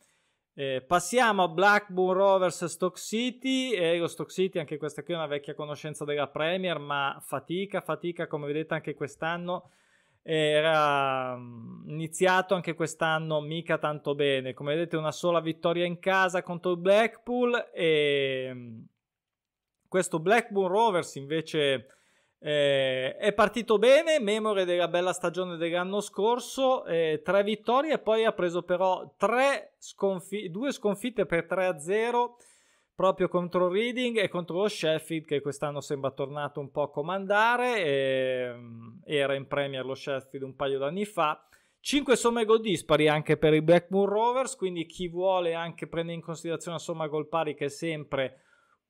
Eh, 0.57 0.85
passiamo 0.87 1.43
a 1.43 1.49
Blackburn 1.49 2.17
Rovers 2.17 2.65
Stock 2.67 2.97
City. 2.97 3.73
E 3.73 3.99
lo 3.99 4.07
Stock 4.07 4.31
City, 4.31 4.59
anche 4.59 4.77
questa 4.77 5.03
qui 5.03 5.15
è 5.15 5.17
una 5.17 5.27
vecchia 5.27 5.55
conoscenza 5.55 6.05
della 6.05 6.29
Premier, 6.29 6.79
ma 6.79 7.19
fatica, 7.21 7.81
fatica, 7.81 8.27
come 8.27 8.47
vedete 8.47 8.75
anche 8.75 8.95
quest'anno. 8.95 9.71
Era 10.27 11.37
mm, 11.37 11.91
iniziato 11.91 12.55
anche 12.55 12.73
quest'anno 12.73 13.41
mica 13.43 13.77
tanto 13.77 14.15
bene. 14.15 14.55
Come 14.55 14.75
vedete, 14.75 14.97
una 14.97 15.13
sola 15.13 15.41
vittoria 15.41 15.85
in 15.85 15.99
casa 15.99 16.43
contro 16.43 16.73
il 16.73 16.79
Blackpool. 16.79 17.71
E 17.75 18.51
mm, 18.53 18.83
questo 19.87 20.19
Blackburn 20.19 20.73
Rovers 20.73 21.15
invece 21.17 21.87
eh, 22.47 23.17
è 23.17 23.33
partito 23.33 23.79
bene, 23.79 24.19
memoria 24.19 24.65
della 24.65 24.89
bella 24.89 25.13
stagione 25.13 25.57
dell'anno 25.57 26.01
scorso, 26.01 26.85
eh, 26.85 27.23
tre 27.25 27.43
vittorie 27.43 27.99
poi 27.99 28.25
ha 28.25 28.33
preso 28.33 28.63
però 28.63 29.15
sconfi- 29.79 30.51
due 30.51 30.73
sconfitte 30.73 31.25
per 31.25 31.47
3-0 31.47 32.35
proprio 32.95 33.29
contro 33.29 33.69
Reading 33.69 34.19
e 34.19 34.29
contro 34.29 34.59
lo 34.59 34.69
Sheffield 34.69 35.27
che 35.27 35.41
quest'anno 35.41 35.81
sembra 35.81 36.11
tornato 36.11 36.61
un 36.61 36.71
po' 36.71 36.83
a 36.83 36.91
comandare, 36.91 37.85
e, 37.85 38.55
era 39.05 39.35
in 39.35 39.47
Premier 39.47 39.85
lo 39.85 39.95
Sheffield 39.95 40.45
un 40.45 40.55
paio 40.55 40.79
d'anni 40.79 41.05
fa. 41.05 41.47
5 41.81 42.17
somme 42.17 42.45
gol 42.45 42.61
dispari 42.61 43.09
anche 43.09 43.37
per 43.37 43.53
i 43.53 43.61
Blackburn 43.61 44.11
Rovers, 44.11 44.57
quindi 44.57 44.87
chi 44.87 45.09
vuole 45.09 45.55
anche 45.55 45.87
prendere 45.87 46.17
in 46.17 46.23
considerazione 46.23 46.77
la 46.77 46.83
somma 46.83 47.09
gol 47.09 47.29
pari 47.29 47.55
che 47.55 47.67
è 47.67 47.69
sempre 47.69 48.41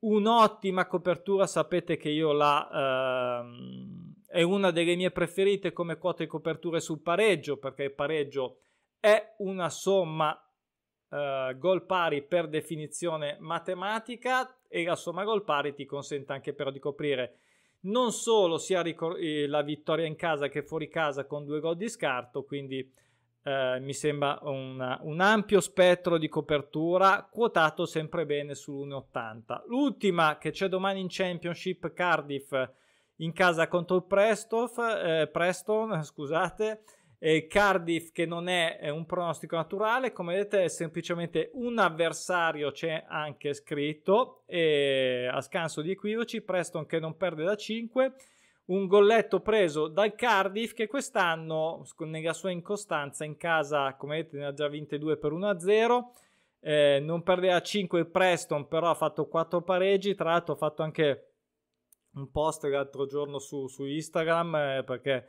un'ottima 0.00 0.86
copertura, 0.86 1.46
sapete 1.46 1.96
che 1.96 2.10
io 2.10 2.32
la 2.32 3.40
ehm, 3.42 4.14
è 4.26 4.42
una 4.42 4.70
delle 4.70 4.96
mie 4.96 5.10
preferite 5.10 5.72
come 5.72 5.96
quota 5.96 6.22
di 6.22 6.28
coperture 6.28 6.80
sul 6.80 7.00
pareggio, 7.00 7.56
perché 7.56 7.84
il 7.84 7.94
pareggio 7.94 8.58
è 9.00 9.34
una 9.38 9.70
somma 9.70 10.38
eh, 11.14 11.54
gol 11.58 11.84
pari 11.84 12.22
per 12.22 12.48
definizione 12.48 13.36
matematica 13.38 14.56
e 14.66 14.84
la 14.84 14.96
somma 14.96 15.22
gol 15.22 15.44
pari 15.44 15.74
ti 15.74 15.86
consente 15.86 16.32
anche 16.32 16.52
però 16.52 16.70
di 16.70 16.80
coprire 16.80 17.38
non 17.84 18.12
solo 18.12 18.58
sia 18.58 18.82
ricor- 18.82 19.18
eh, 19.18 19.46
la 19.46 19.62
vittoria 19.62 20.06
in 20.06 20.16
casa 20.16 20.48
che 20.48 20.62
fuori 20.62 20.88
casa 20.88 21.26
con 21.26 21.44
due 21.44 21.60
gol 21.60 21.76
di 21.76 21.88
scarto, 21.88 22.44
quindi 22.44 22.90
eh, 23.42 23.78
mi 23.80 23.92
sembra 23.92 24.38
una, 24.42 24.98
un 25.02 25.20
ampio 25.20 25.60
spettro 25.60 26.18
di 26.18 26.28
copertura, 26.28 27.28
quotato 27.30 27.84
sempre 27.86 28.24
bene 28.26 28.54
sull'1,80. 28.54 29.64
L'ultima 29.66 30.38
che 30.38 30.50
c'è 30.50 30.68
domani 30.68 31.00
in 31.00 31.08
Championship 31.10 31.92
Cardiff 31.92 32.52
in 33.16 33.32
casa 33.32 33.68
contro 33.68 33.96
il 33.96 34.04
Preston, 34.04 34.68
eh, 35.04 35.28
Preston 35.30 36.02
scusate, 36.02 36.82
eh, 37.26 37.46
Cardiff 37.46 38.12
che 38.12 38.26
non 38.26 38.48
è, 38.48 38.76
è, 38.76 38.90
un 38.90 39.06
pronostico 39.06 39.56
naturale, 39.56 40.12
come 40.12 40.34
vedete 40.34 40.64
è 40.64 40.68
semplicemente 40.68 41.50
un 41.54 41.78
avversario, 41.78 42.70
c'è 42.70 43.02
anche 43.08 43.54
scritto, 43.54 44.44
a 44.46 45.40
scanso 45.40 45.80
di 45.80 45.92
equivoci, 45.92 46.42
Preston 46.42 46.84
che 46.84 47.00
non 47.00 47.16
perde 47.16 47.44
da 47.44 47.56
5 47.56 48.12
un 48.66 48.86
golletto 48.86 49.40
preso 49.40 49.88
dal 49.88 50.14
Cardiff 50.14 50.72
che 50.72 50.86
quest'anno 50.86 51.84
nella 51.98 52.32
sua 52.32 52.50
incostanza 52.50 53.24
in 53.24 53.36
casa 53.36 53.94
come 53.94 54.16
vedete 54.16 54.38
ne 54.38 54.46
ha 54.46 54.54
già 54.54 54.68
vinte 54.68 54.96
due 54.96 55.18
per 55.18 55.32
1-0 55.32 56.02
eh, 56.60 56.98
non 57.02 57.22
perdeva 57.22 57.60
5 57.60 57.98
il 57.98 58.06
Preston 58.06 58.66
però 58.66 58.88
ha 58.88 58.94
fatto 58.94 59.26
4 59.26 59.60
pareggi 59.60 60.14
tra 60.14 60.30
l'altro 60.30 60.54
ho 60.54 60.56
fatto 60.56 60.82
anche 60.82 61.32
un 62.14 62.30
post 62.30 62.64
l'altro 62.64 63.04
giorno 63.04 63.38
su, 63.38 63.66
su 63.66 63.84
Instagram 63.84 64.54
eh, 64.54 64.82
perché 64.82 65.26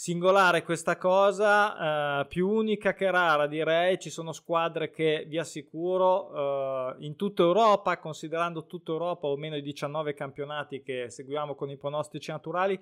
Singolare 0.00 0.62
questa 0.62 0.96
cosa, 0.96 2.20
eh, 2.20 2.26
più 2.26 2.48
unica 2.48 2.94
che 2.94 3.10
rara 3.10 3.48
direi, 3.48 3.98
ci 3.98 4.10
sono 4.10 4.30
squadre 4.30 4.90
che 4.90 5.24
vi 5.26 5.38
assicuro 5.38 6.94
eh, 6.94 7.04
in 7.04 7.16
tutta 7.16 7.42
Europa, 7.42 7.98
considerando 7.98 8.66
tutta 8.66 8.92
Europa 8.92 9.26
o 9.26 9.36
meno 9.36 9.56
i 9.56 9.60
19 9.60 10.14
campionati 10.14 10.82
che 10.82 11.10
seguiamo 11.10 11.56
con 11.56 11.68
i 11.70 11.76
pronostici 11.76 12.30
naturali, 12.30 12.80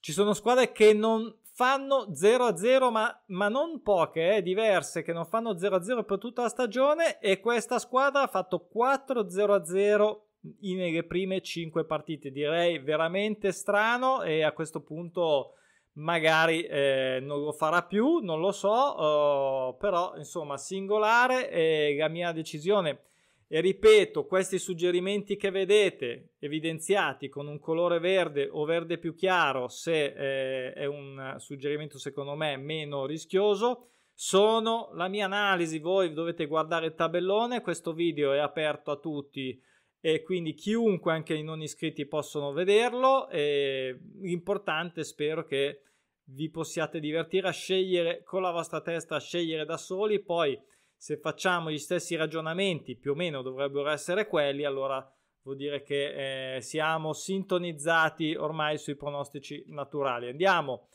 ci 0.00 0.12
sono 0.12 0.34
squadre 0.34 0.72
che 0.72 0.92
non 0.92 1.38
fanno 1.40 2.08
0-0 2.10 2.90
ma, 2.90 3.22
ma 3.28 3.48
non 3.48 3.80
poche, 3.80 4.36
eh, 4.36 4.42
diverse, 4.42 5.00
che 5.00 5.14
non 5.14 5.24
fanno 5.24 5.54
0-0 5.54 6.04
per 6.04 6.18
tutta 6.18 6.42
la 6.42 6.48
stagione 6.50 7.18
e 7.18 7.40
questa 7.40 7.78
squadra 7.78 8.20
ha 8.24 8.28
fatto 8.28 8.68
4-0-0 8.70 10.18
nelle 10.60 11.04
prime 11.04 11.40
5 11.40 11.86
partite, 11.86 12.30
direi 12.30 12.78
veramente 12.78 13.52
strano 13.52 14.20
e 14.20 14.42
a 14.42 14.52
questo 14.52 14.82
punto 14.82 15.54
magari 15.94 16.62
eh, 16.62 17.18
non 17.20 17.42
lo 17.42 17.52
farà 17.52 17.82
più, 17.82 18.18
non 18.18 18.40
lo 18.40 18.52
so, 18.52 18.70
uh, 18.70 19.76
però 19.76 20.14
insomma 20.16 20.56
singolare 20.56 21.50
e 21.50 21.96
la 21.98 22.08
mia 22.08 22.32
decisione 22.32 23.00
E 23.46 23.60
ripeto, 23.60 24.26
questi 24.26 24.58
suggerimenti 24.58 25.36
che 25.36 25.50
vedete 25.50 26.30
evidenziati 26.40 27.28
con 27.28 27.46
un 27.46 27.60
colore 27.60 28.00
verde 28.00 28.48
o 28.50 28.64
verde 28.64 28.98
più 28.98 29.14
chiaro, 29.14 29.68
se 29.68 30.06
eh, 30.06 30.72
è 30.72 30.86
un 30.86 31.36
suggerimento 31.38 31.98
secondo 31.98 32.34
me 32.34 32.56
meno 32.56 33.06
rischioso, 33.06 33.88
sono 34.12 34.90
la 34.94 35.08
mia 35.08 35.26
analisi. 35.26 35.78
Voi 35.78 36.12
dovete 36.12 36.46
guardare 36.46 36.86
il 36.86 36.94
tabellone, 36.94 37.60
questo 37.60 37.92
video 37.92 38.32
è 38.32 38.38
aperto 38.38 38.90
a 38.90 38.96
tutti 38.96 39.60
e 40.06 40.22
quindi 40.22 40.52
chiunque, 40.52 41.14
anche 41.14 41.32
i 41.32 41.42
non 41.42 41.62
iscritti, 41.62 42.04
possono 42.04 42.52
vederlo. 42.52 43.26
E 43.30 43.98
l'importante, 44.20 45.02
spero 45.02 45.46
che 45.46 45.80
vi 46.24 46.50
possiate 46.50 47.00
divertire 47.00 47.48
a 47.48 47.52
scegliere 47.52 48.22
con 48.22 48.42
la 48.42 48.50
vostra 48.50 48.82
testa, 48.82 49.16
a 49.16 49.20
scegliere 49.20 49.64
da 49.64 49.78
soli, 49.78 50.22
poi 50.22 50.60
se 50.94 51.16
facciamo 51.16 51.70
gli 51.70 51.78
stessi 51.78 52.16
ragionamenti, 52.16 52.98
più 52.98 53.12
o 53.12 53.14
meno 53.14 53.40
dovrebbero 53.40 53.88
essere 53.88 54.26
quelli, 54.26 54.66
allora 54.66 55.10
vuol 55.40 55.56
dire 55.56 55.80
che 55.80 56.56
eh, 56.56 56.60
siamo 56.60 57.14
sintonizzati 57.14 58.34
ormai 58.34 58.76
sui 58.76 58.96
pronostici 58.96 59.64
naturali. 59.68 60.28
Andiamo. 60.28 60.88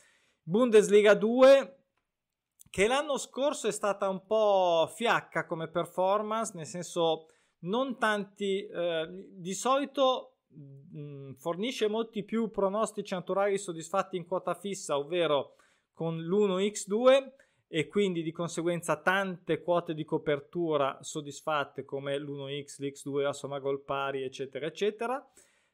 Bundesliga 0.44 1.16
2, 1.16 1.78
che 2.70 2.86
l'anno 2.86 3.18
scorso 3.18 3.68
è 3.68 3.72
stata 3.72 4.08
un 4.08 4.24
po' 4.28 4.88
fiacca 4.96 5.48
come 5.48 5.68
performance, 5.68 6.52
nel 6.54 6.68
senso 6.68 7.26
non 7.62 7.98
tanti, 7.98 8.66
eh, 8.66 9.08
di 9.32 9.54
solito 9.54 10.38
mh, 10.48 11.00
mm, 11.00 11.32
fornisce 11.34 11.88
molti 11.88 12.24
più 12.24 12.50
pronostici 12.50 13.14
naturali 13.14 13.58
soddisfatti 13.58 14.18
in 14.18 14.26
quota 14.26 14.54
fissa, 14.54 14.98
ovvero 14.98 15.56
con 15.94 16.18
l'1x2 16.18 17.32
e 17.68 17.88
quindi 17.88 18.24
di 18.24 18.32
conseguenza 18.32 18.96
tante 18.98 19.62
quote 19.62 19.94
di 19.94 20.04
copertura 20.04 20.98
soddisfatte 21.02 21.86
come 21.86 22.18
l'1x, 22.18 22.82
l'x2, 22.82 23.22
la 23.22 23.34
somma 23.34 23.60
gol 23.60 23.82
pari, 23.82 24.24
eccetera, 24.24 24.66
eccetera. 24.66 25.24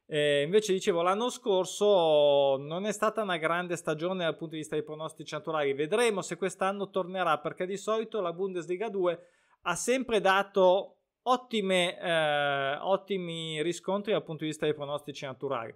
Eh, 0.07 0.43
invece 0.43 0.73
dicevo 0.73 1.01
l'anno 1.01 1.29
scorso 1.29 2.57
non 2.57 2.85
è 2.85 2.91
stata 2.91 3.23
una 3.23 3.37
grande 3.37 3.75
stagione 3.75 4.23
dal 4.23 4.35
punto 4.35 4.53
di 4.53 4.59
vista 4.59 4.75
dei 4.75 4.83
pronostici 4.83 5.33
naturali. 5.33 5.73
Vedremo 5.73 6.21
se 6.21 6.35
quest'anno 6.35 6.89
tornerà 6.89 7.39
perché 7.39 7.65
di 7.65 7.77
solito 7.77 8.19
la 8.19 8.33
Bundesliga 8.33 8.89
2 8.89 9.19
ha 9.61 9.75
sempre 9.75 10.19
dato 10.21 10.97
ottime, 11.27 11.99
eh, 11.99 12.77
ottimi 12.81 13.61
riscontri 13.61 14.11
dal 14.11 14.23
punto 14.23 14.43
di 14.43 14.49
vista 14.49 14.65
dei 14.65 14.73
pronostici 14.73 15.25
naturali. 15.25 15.73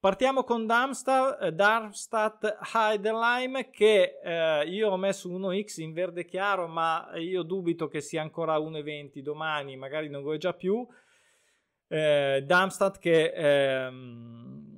Partiamo 0.00 0.44
con 0.44 0.66
Darmstadt, 0.66 1.42
eh, 1.42 1.52
Darmstadt 1.52 2.56
Heidelheim 2.74 3.70
che 3.70 4.18
eh, 4.22 4.64
io 4.66 4.88
ho 4.88 4.96
messo 4.96 5.28
1x 5.28 5.82
in 5.82 5.92
verde 5.92 6.24
chiaro 6.24 6.66
ma 6.68 7.10
io 7.16 7.42
dubito 7.42 7.86
che 7.86 8.00
sia 8.00 8.22
ancora 8.22 8.56
1,20 8.56 9.20
domani, 9.20 9.76
magari 9.76 10.08
non 10.08 10.22
già 10.38 10.54
più. 10.54 10.86
Eh, 11.86 12.42
Darmstadt 12.46 12.98
che 12.98 13.32
ehm, 13.34 14.69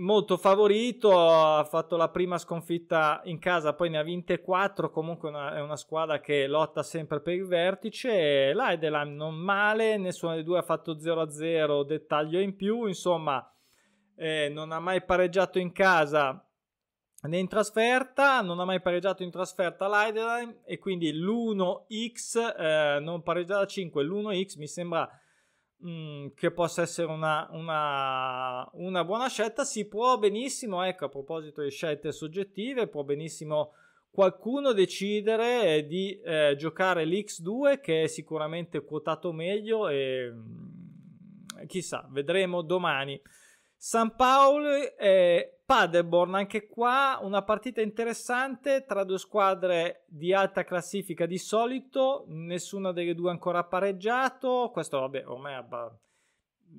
molto 0.00 0.36
favorito, 0.36 1.28
ha 1.28 1.64
fatto 1.64 1.96
la 1.96 2.08
prima 2.08 2.38
sconfitta 2.38 3.20
in 3.24 3.38
casa, 3.38 3.74
poi 3.74 3.90
ne 3.90 3.98
ha 3.98 4.02
vinte 4.02 4.40
4, 4.40 4.90
comunque 4.90 5.28
una, 5.28 5.54
è 5.54 5.60
una 5.60 5.76
squadra 5.76 6.20
che 6.20 6.46
lotta 6.46 6.82
sempre 6.82 7.20
per 7.20 7.34
il 7.34 7.46
vertice. 7.46 8.52
L'Heidelheim 8.52 9.14
non 9.14 9.34
male, 9.34 9.96
nessuno 9.96 10.34
dei 10.34 10.42
due 10.42 10.58
ha 10.58 10.62
fatto 10.62 10.96
0-0, 10.96 11.84
dettaglio 11.84 12.40
in 12.40 12.56
più, 12.56 12.86
insomma 12.86 13.46
eh, 14.16 14.48
non 14.52 14.72
ha 14.72 14.80
mai 14.80 15.02
pareggiato 15.04 15.58
in 15.58 15.72
casa 15.72 16.44
né 17.22 17.38
in 17.38 17.48
trasferta, 17.48 18.40
non 18.40 18.60
ha 18.60 18.64
mai 18.64 18.80
pareggiato 18.80 19.22
in 19.22 19.30
trasferta 19.30 19.88
l'Heidelheim 19.88 20.60
e 20.64 20.78
quindi 20.78 21.12
l'1x 21.12 22.56
eh, 22.56 22.98
non 23.00 23.22
pareggia 23.22 23.58
da 23.58 23.66
5, 23.66 24.02
l'1x 24.02 24.58
mi 24.58 24.66
sembra 24.66 25.08
mm, 25.84 26.28
che 26.34 26.50
possa 26.50 26.82
essere 26.82 27.08
una, 27.10 27.48
una, 27.52 28.68
una, 28.72 29.04
buona 29.04 29.28
scelta. 29.28 29.64
Si 29.64 29.86
può 29.86 30.18
benissimo, 30.18 30.82
ecco, 30.82 31.06
a 31.06 31.08
proposito 31.08 31.62
di 31.62 31.70
scelte 31.70 32.12
soggettive, 32.12 32.88
può 32.88 33.02
benissimo 33.02 33.72
qualcuno 34.10 34.72
decidere 34.72 35.86
di 35.86 36.20
eh, 36.20 36.56
giocare 36.56 37.04
l'X2 37.04 37.80
che 37.80 38.02
è 38.02 38.06
sicuramente 38.08 38.84
quotato 38.84 39.32
meglio 39.32 39.88
e 39.88 40.30
mh, 40.30 41.66
chissà, 41.66 42.06
vedremo 42.10 42.62
domani. 42.62 43.20
San 43.76 44.14
Paolo 44.14 44.96
e 44.98 45.59
Paderborn, 45.70 46.34
anche 46.34 46.66
qua 46.66 47.20
una 47.22 47.42
partita 47.42 47.80
interessante 47.80 48.84
tra 48.84 49.04
due 49.04 49.18
squadre 49.18 50.02
di 50.08 50.34
alta 50.34 50.64
classifica 50.64 51.26
di 51.26 51.38
solito, 51.38 52.24
nessuna 52.26 52.90
delle 52.90 53.14
due 53.14 53.30
ancora 53.30 53.62
pareggiato, 53.62 54.70
questo 54.72 54.98
vabbè 54.98 55.28
ormai 55.28 55.62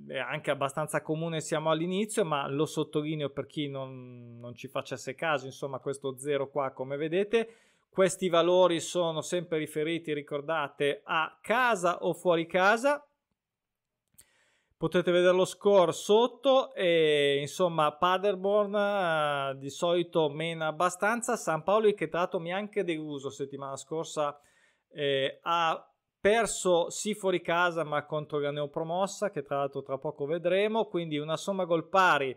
è 0.10 0.18
anche 0.18 0.52
abbastanza 0.52 1.02
comune, 1.02 1.40
siamo 1.40 1.70
all'inizio, 1.70 2.26
ma 2.26 2.46
lo 2.50 2.66
sottolineo 2.66 3.30
per 3.30 3.46
chi 3.46 3.70
non, 3.70 4.38
non 4.42 4.56
ci 4.56 4.68
facesse 4.68 5.16
caso, 5.16 5.46
insomma 5.46 5.80
questo 5.80 6.18
0 6.18 6.50
qua 6.50 6.72
come 6.72 6.98
vedete. 6.98 7.56
Questi 7.90 8.28
valori 8.28 8.82
sono 8.82 9.22
sempre 9.22 9.58
riferiti, 9.58 10.14
ricordate, 10.14 11.00
a 11.06 11.38
casa 11.42 12.00
o 12.04 12.14
fuori 12.14 12.46
casa 12.46 13.06
potete 14.82 15.12
vedere 15.12 15.36
lo 15.36 15.46
score 15.46 15.92
sotto 15.92 16.74
e 16.74 17.38
insomma 17.40 17.96
Paderborn 17.96 18.74
uh, 19.54 19.56
di 19.56 19.70
solito 19.70 20.28
mena 20.28 20.66
abbastanza. 20.66 21.36
San 21.36 21.62
Paolo 21.62 21.94
che 21.94 22.08
tra 22.08 22.22
l'altro 22.22 22.40
mi 22.40 22.52
ha 22.52 22.58
anche 22.58 22.84
deluso 22.84 23.30
settimana 23.30 23.76
scorsa 23.76 24.42
eh, 24.92 25.38
ha 25.44 25.88
perso 26.20 26.90
sì 26.90 27.14
fuori 27.14 27.42
casa 27.42 27.84
ma 27.84 28.08
contro 28.08 28.40
la 28.40 28.50
neopromossa 28.50 29.30
che 29.30 29.44
tra 29.44 29.58
l'altro 29.58 29.84
tra 29.84 30.00
poco 30.00 30.26
vedremo. 30.26 30.86
Quindi 30.86 31.20
una 31.20 31.38
somma 31.38 31.66
gol 31.66 31.88
pari 31.88 32.36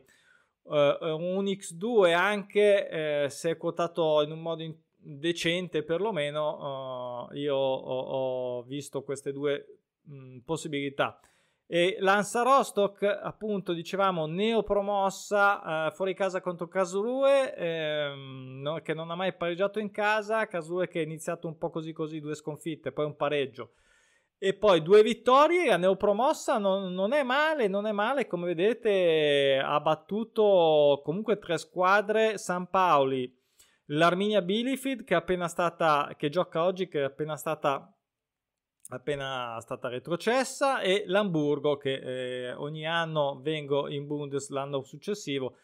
uh, 0.64 0.74
un 0.74 1.46
x2 1.46 2.12
anche 2.12 2.88
eh, 3.24 3.30
se 3.30 3.52
è 3.52 3.56
quotato 3.56 4.20
in 4.20 4.32
un 4.32 4.42
modo 4.42 4.62
in- 4.62 4.76
decente 4.98 5.82
perlomeno 5.82 7.28
uh, 7.30 7.34
io 7.36 7.56
ho, 7.56 8.00
ho, 8.00 8.62
visto 8.64 9.02
queste 9.02 9.32
due 9.32 9.78
mh, 10.02 10.40
possibilità 10.40 11.18
e 11.66 11.96
Lanza 12.00 12.42
Rostock, 12.42 13.02
appunto, 13.02 13.72
dicevamo 13.72 14.26
neopromossa 14.26 15.86
eh, 15.86 15.90
fuori 15.92 16.14
casa 16.14 16.42
contro 16.42 16.68
Casurue, 16.68 17.54
ehm, 17.54 18.60
no, 18.60 18.80
che 18.82 18.92
non 18.92 19.10
ha 19.10 19.14
mai 19.14 19.34
pareggiato 19.34 19.78
in 19.78 19.90
casa. 19.90 20.46
Casurue 20.46 20.88
che 20.88 20.98
ha 20.98 21.02
iniziato 21.02 21.46
un 21.46 21.56
po' 21.56 21.70
così 21.70 21.92
così, 21.92 22.20
due 22.20 22.34
sconfitte, 22.34 22.92
poi 22.92 23.06
un 23.06 23.16
pareggio. 23.16 23.72
E 24.36 24.52
poi 24.52 24.82
due 24.82 25.02
vittorie, 25.02 25.66
la 25.66 25.78
neopromossa 25.78 26.58
non, 26.58 26.92
non 26.92 27.14
è 27.14 27.22
male, 27.22 27.66
non 27.66 27.86
è 27.86 27.92
male, 27.92 28.26
come 28.26 28.46
vedete 28.46 29.58
ha 29.64 29.80
battuto 29.80 31.00
comunque 31.02 31.38
tre 31.38 31.56
squadre, 31.56 32.36
San 32.36 32.68
Paoli, 32.68 33.34
l'Arminia 33.86 34.42
Bielefeld 34.42 35.04
che 35.04 35.14
è 35.14 35.16
che 36.16 36.28
gioca 36.28 36.62
oggi, 36.64 36.88
che 36.88 37.00
è 37.00 37.04
appena 37.04 37.36
stata 37.36 37.93
appena 38.94 39.58
stata 39.60 39.88
retrocessa 39.88 40.80
e 40.80 41.04
l'Hamburgo 41.06 41.76
che 41.76 42.48
eh, 42.48 42.52
ogni 42.54 42.86
anno 42.86 43.40
vengo 43.42 43.88
in 43.88 44.06
Bundes 44.06 44.48
l'anno 44.50 44.82
successivo 44.82 45.56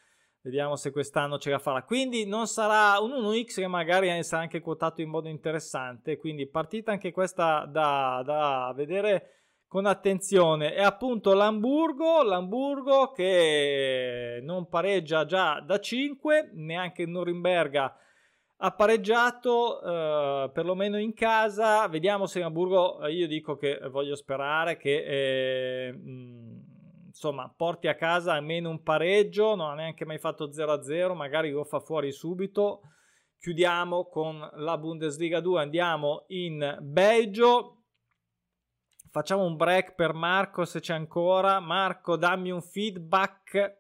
vediamo 0.43 0.77
se 0.77 0.91
quest'anno 0.91 1.39
ce 1.39 1.51
la 1.51 1.59
farà. 1.59 1.83
Quindi 1.83 2.27
non 2.27 2.47
sarà 2.47 2.99
un 3.01 3.11
1x 3.11 3.55
che 3.57 3.67
magari 3.67 4.23
sarà 4.23 4.43
anche 4.43 4.61
quotato 4.61 5.01
in 5.01 5.09
modo 5.09 5.29
interessante. 5.29 6.17
Quindi 6.17 6.49
partita 6.49 6.93
anche 6.93 7.13
questa 7.13 7.67
da, 7.67 8.23
da 8.25 8.73
vedere 8.75 9.35
con 9.67 9.87
attenzione. 9.87 10.75
E 10.75 10.83
appunto 10.83 11.35
l'Hamburgo 11.35 12.23
l'Hamburgo 12.23 13.13
che 13.13 14.41
non 14.43 14.69
pareggia 14.69 15.25
già 15.25 15.61
da 15.61 15.79
5 15.79 16.51
neanche 16.55 17.03
il 17.03 17.09
Norimberga 17.09 17.95
ha 18.63 18.73
pareggiato 18.73 19.81
eh, 19.81 20.51
perlomeno 20.51 20.99
in 20.99 21.15
casa. 21.15 21.87
Vediamo 21.89 22.27
se 22.27 22.43
Hamburgo. 22.43 23.01
Eh, 23.07 23.13
io 23.13 23.27
dico 23.27 23.57
che 23.57 23.79
voglio 23.91 24.15
sperare 24.15 24.77
che 24.77 25.89
eh, 25.89 25.93
mh, 25.93 27.07
insomma 27.07 27.53
porti 27.55 27.89
a 27.89 27.95
casa 27.95 28.35
almeno 28.35 28.69
un 28.69 28.83
pareggio. 28.83 29.55
Non 29.55 29.71
ha 29.71 29.75
neanche 29.75 30.05
mai 30.05 30.19
fatto 30.19 30.51
0-0, 30.51 31.15
magari 31.15 31.51
lo 31.51 31.65
fa 31.65 31.81
fuori 31.81 32.13
subito. 32.13 32.83
Chiudiamo 33.39 34.09
con 34.09 34.47
la 34.57 34.77
Bundesliga 34.77 35.41
2. 35.41 35.63
Andiamo 35.63 36.25
in 36.29 36.77
Belgio. 36.83 37.77
Facciamo 39.11 39.45
un 39.45 39.57
break 39.57 39.95
per 39.95 40.13
Marco 40.13 40.67
se 40.67 40.81
c'è 40.81 40.93
ancora. 40.93 41.61
Marco, 41.61 42.17
dammi 42.17 42.51
un 42.51 42.61
feedback. 42.61 43.79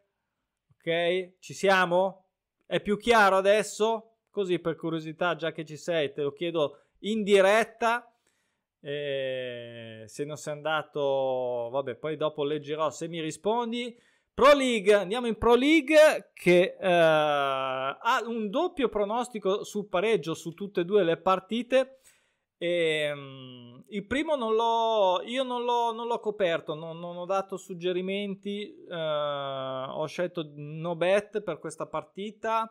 Ok, 0.78 1.38
ci 1.38 1.52
siamo? 1.52 2.28
È 2.64 2.80
più 2.80 2.96
chiaro 2.96 3.36
adesso? 3.36 4.10
Così 4.30 4.58
per 4.60 4.76
curiosità, 4.76 5.34
già 5.34 5.52
che 5.52 5.64
ci 5.64 5.76
sei, 5.76 6.12
te 6.12 6.22
lo 6.22 6.32
chiedo 6.32 6.84
in 7.00 7.22
diretta. 7.22 8.04
Eh, 8.82 10.04
se 10.06 10.24
non 10.24 10.36
sei 10.36 10.54
andato, 10.54 11.68
vabbè, 11.70 11.96
poi 11.96 12.16
dopo 12.16 12.44
leggerò 12.44 12.90
se 12.90 13.08
mi 13.08 13.20
rispondi. 13.20 13.94
Pro 14.32 14.54
League, 14.54 14.94
andiamo 14.94 15.26
in 15.26 15.36
Pro 15.36 15.54
League 15.54 16.30
che 16.32 16.76
eh, 16.80 16.88
ha 16.88 18.22
un 18.24 18.48
doppio 18.48 18.88
pronostico 18.88 19.64
sul 19.64 19.86
pareggio 19.88 20.32
su 20.34 20.54
tutte 20.54 20.80
e 20.80 20.84
due 20.84 21.02
le 21.02 21.18
partite. 21.18 22.00
E, 22.56 23.10
um, 23.10 23.82
il 23.88 24.06
primo 24.06 24.36
non 24.36 24.54
l'ho, 24.54 25.22
io 25.24 25.42
non 25.42 25.64
l'ho, 25.64 25.92
non 25.92 26.06
l'ho 26.06 26.20
coperto, 26.20 26.74
non, 26.74 26.98
non, 26.98 27.16
ho 27.16 27.24
dato 27.24 27.56
suggerimenti, 27.56 28.84
uh, 28.86 28.94
ho 28.94 30.06
scelto 30.06 30.52
no 30.54 30.94
bet 30.94 31.40
per 31.40 31.58
questa 31.58 31.86
partita, 31.86 32.70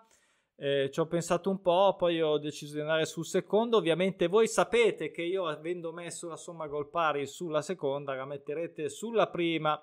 eh, 0.62 0.90
ci 0.92 1.00
ho 1.00 1.06
pensato 1.06 1.50
un 1.50 1.62
po', 1.62 1.96
poi 1.98 2.22
ho 2.22 2.38
deciso 2.38 2.74
di 2.74 2.82
andare 2.82 3.06
sul 3.06 3.26
secondo. 3.26 3.78
Ovviamente 3.78 4.28
voi 4.28 4.46
sapete 4.48 5.10
che 5.10 5.22
io 5.22 5.48
avendo 5.48 5.94
messo 5.94 6.28
la 6.28 6.36
somma 6.36 6.68
gol 6.68 6.90
pari 6.90 7.26
sulla 7.26 7.62
seconda, 7.62 8.14
la 8.14 8.26
metterete 8.26 8.90
sulla 8.90 9.30
prima 9.30 9.82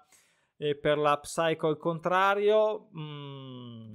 e 0.59 0.77
per 0.77 0.99
la 0.99 1.19
psycho 1.19 1.71
il 1.71 1.79
contrario. 1.79 2.89
Mm, 2.95 3.95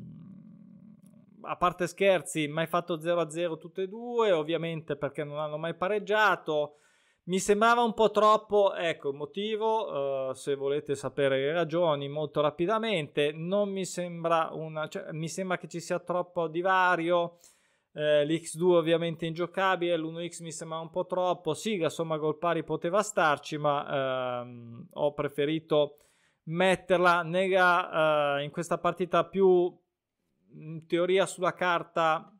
a 1.44 1.56
parte 1.56 1.86
scherzi, 1.86 2.48
mai 2.48 2.66
fatto 2.66 2.98
0-0 2.98 3.58
tutte 3.60 3.84
e 3.84 3.88
due, 3.88 4.32
ovviamente 4.32 4.96
perché 4.96 5.24
non 5.24 5.38
hanno 5.38 5.60
mai 5.60 5.76
pareggiato. 5.76 6.78
Mi 7.24 7.40
sembrava 7.40 7.84
un 7.84 7.94
po' 7.94 8.10
troppo, 8.10 8.74
ecco 8.74 9.10
il 9.10 9.16
motivo, 9.16 10.30
uh, 10.30 10.34
se 10.34 10.56
volete 10.56 10.96
sapere 10.96 11.38
le 11.38 11.54
ragioni 11.54 12.10
molto 12.10 12.42
rapidamente, 12.42 13.32
non 13.32 13.70
mi 13.70 13.86
sembra 13.86 14.50
una, 14.52 14.88
cioè, 14.88 15.12
mi 15.12 15.30
sembra 15.30 15.60
che 15.60 15.68
ci 15.68 15.80
sia 15.80 16.00
troppo 16.00 16.48
divario, 16.48 17.38
eh, 17.94 18.26
l'X2 18.26 18.64
ovviamente 18.64 19.28
ingiocabile, 19.28 19.98
l'1X 19.98 20.42
mi 20.42 20.52
sembra 20.52 20.80
un 20.80 20.90
po' 20.90 21.06
troppo, 21.06 21.54
sì 21.54 21.78
la 21.78 21.90
somma 21.90 22.18
gol 22.18 22.40
pari 22.40 22.64
poteva 22.64 23.04
starci, 23.04 23.56
ma 23.58 24.42
ehm, 24.42 24.88
ho 24.94 25.14
preferito 25.14 25.98
metterla 26.46 27.22
nella, 27.22 28.38
uh, 28.38 28.42
in 28.42 28.50
questa 28.50 28.80
partita 28.80 29.26
più 29.26 29.72
in 30.54 30.88
teoria 30.88 31.28
sulla 31.28 31.54
carta 31.54 32.36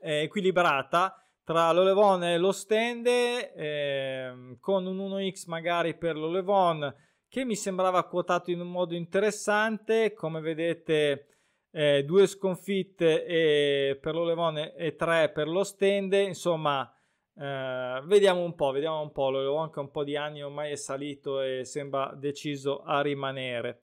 eh, 0.00 0.22
equilibrata 0.22 1.18
tra 1.44 1.70
l'Olevon 1.72 2.24
e 2.24 2.38
lo 2.38 2.52
stand 2.52 3.06
eh, 3.06 4.56
con 4.60 4.86
un 4.86 4.96
1x 4.96 5.44
magari 5.46 5.94
per 5.94 6.16
l'Olevon 6.16 6.92
che 7.28 7.44
mi 7.44 7.54
sembrava 7.54 8.04
quotato 8.04 8.50
in 8.50 8.60
un 8.60 8.70
modo 8.70 8.94
interessante. 8.94 10.14
Come 10.14 10.40
vedete 10.40 11.26
eh, 11.70 12.04
due 12.04 12.26
sconfitte 12.26 13.26
e 13.26 13.98
per 14.00 14.14
l'Olevon 14.14 14.72
e 14.74 14.96
tre 14.96 15.30
per 15.30 15.48
lo 15.48 15.64
stand 15.64 16.12
insomma 16.12 16.88
eh, 17.36 18.00
vediamo 18.04 18.42
un 18.42 18.54
po' 18.54 18.70
vediamo 18.70 19.00
un 19.00 19.10
po' 19.12 19.30
l'Olevon 19.30 19.70
che 19.70 19.80
un 19.80 19.90
po' 19.90 20.04
di 20.04 20.16
anni 20.16 20.42
ormai 20.42 20.70
è 20.70 20.76
salito 20.76 21.40
e 21.40 21.64
sembra 21.64 22.14
deciso 22.16 22.82
a 22.82 23.02
rimanere. 23.02 23.82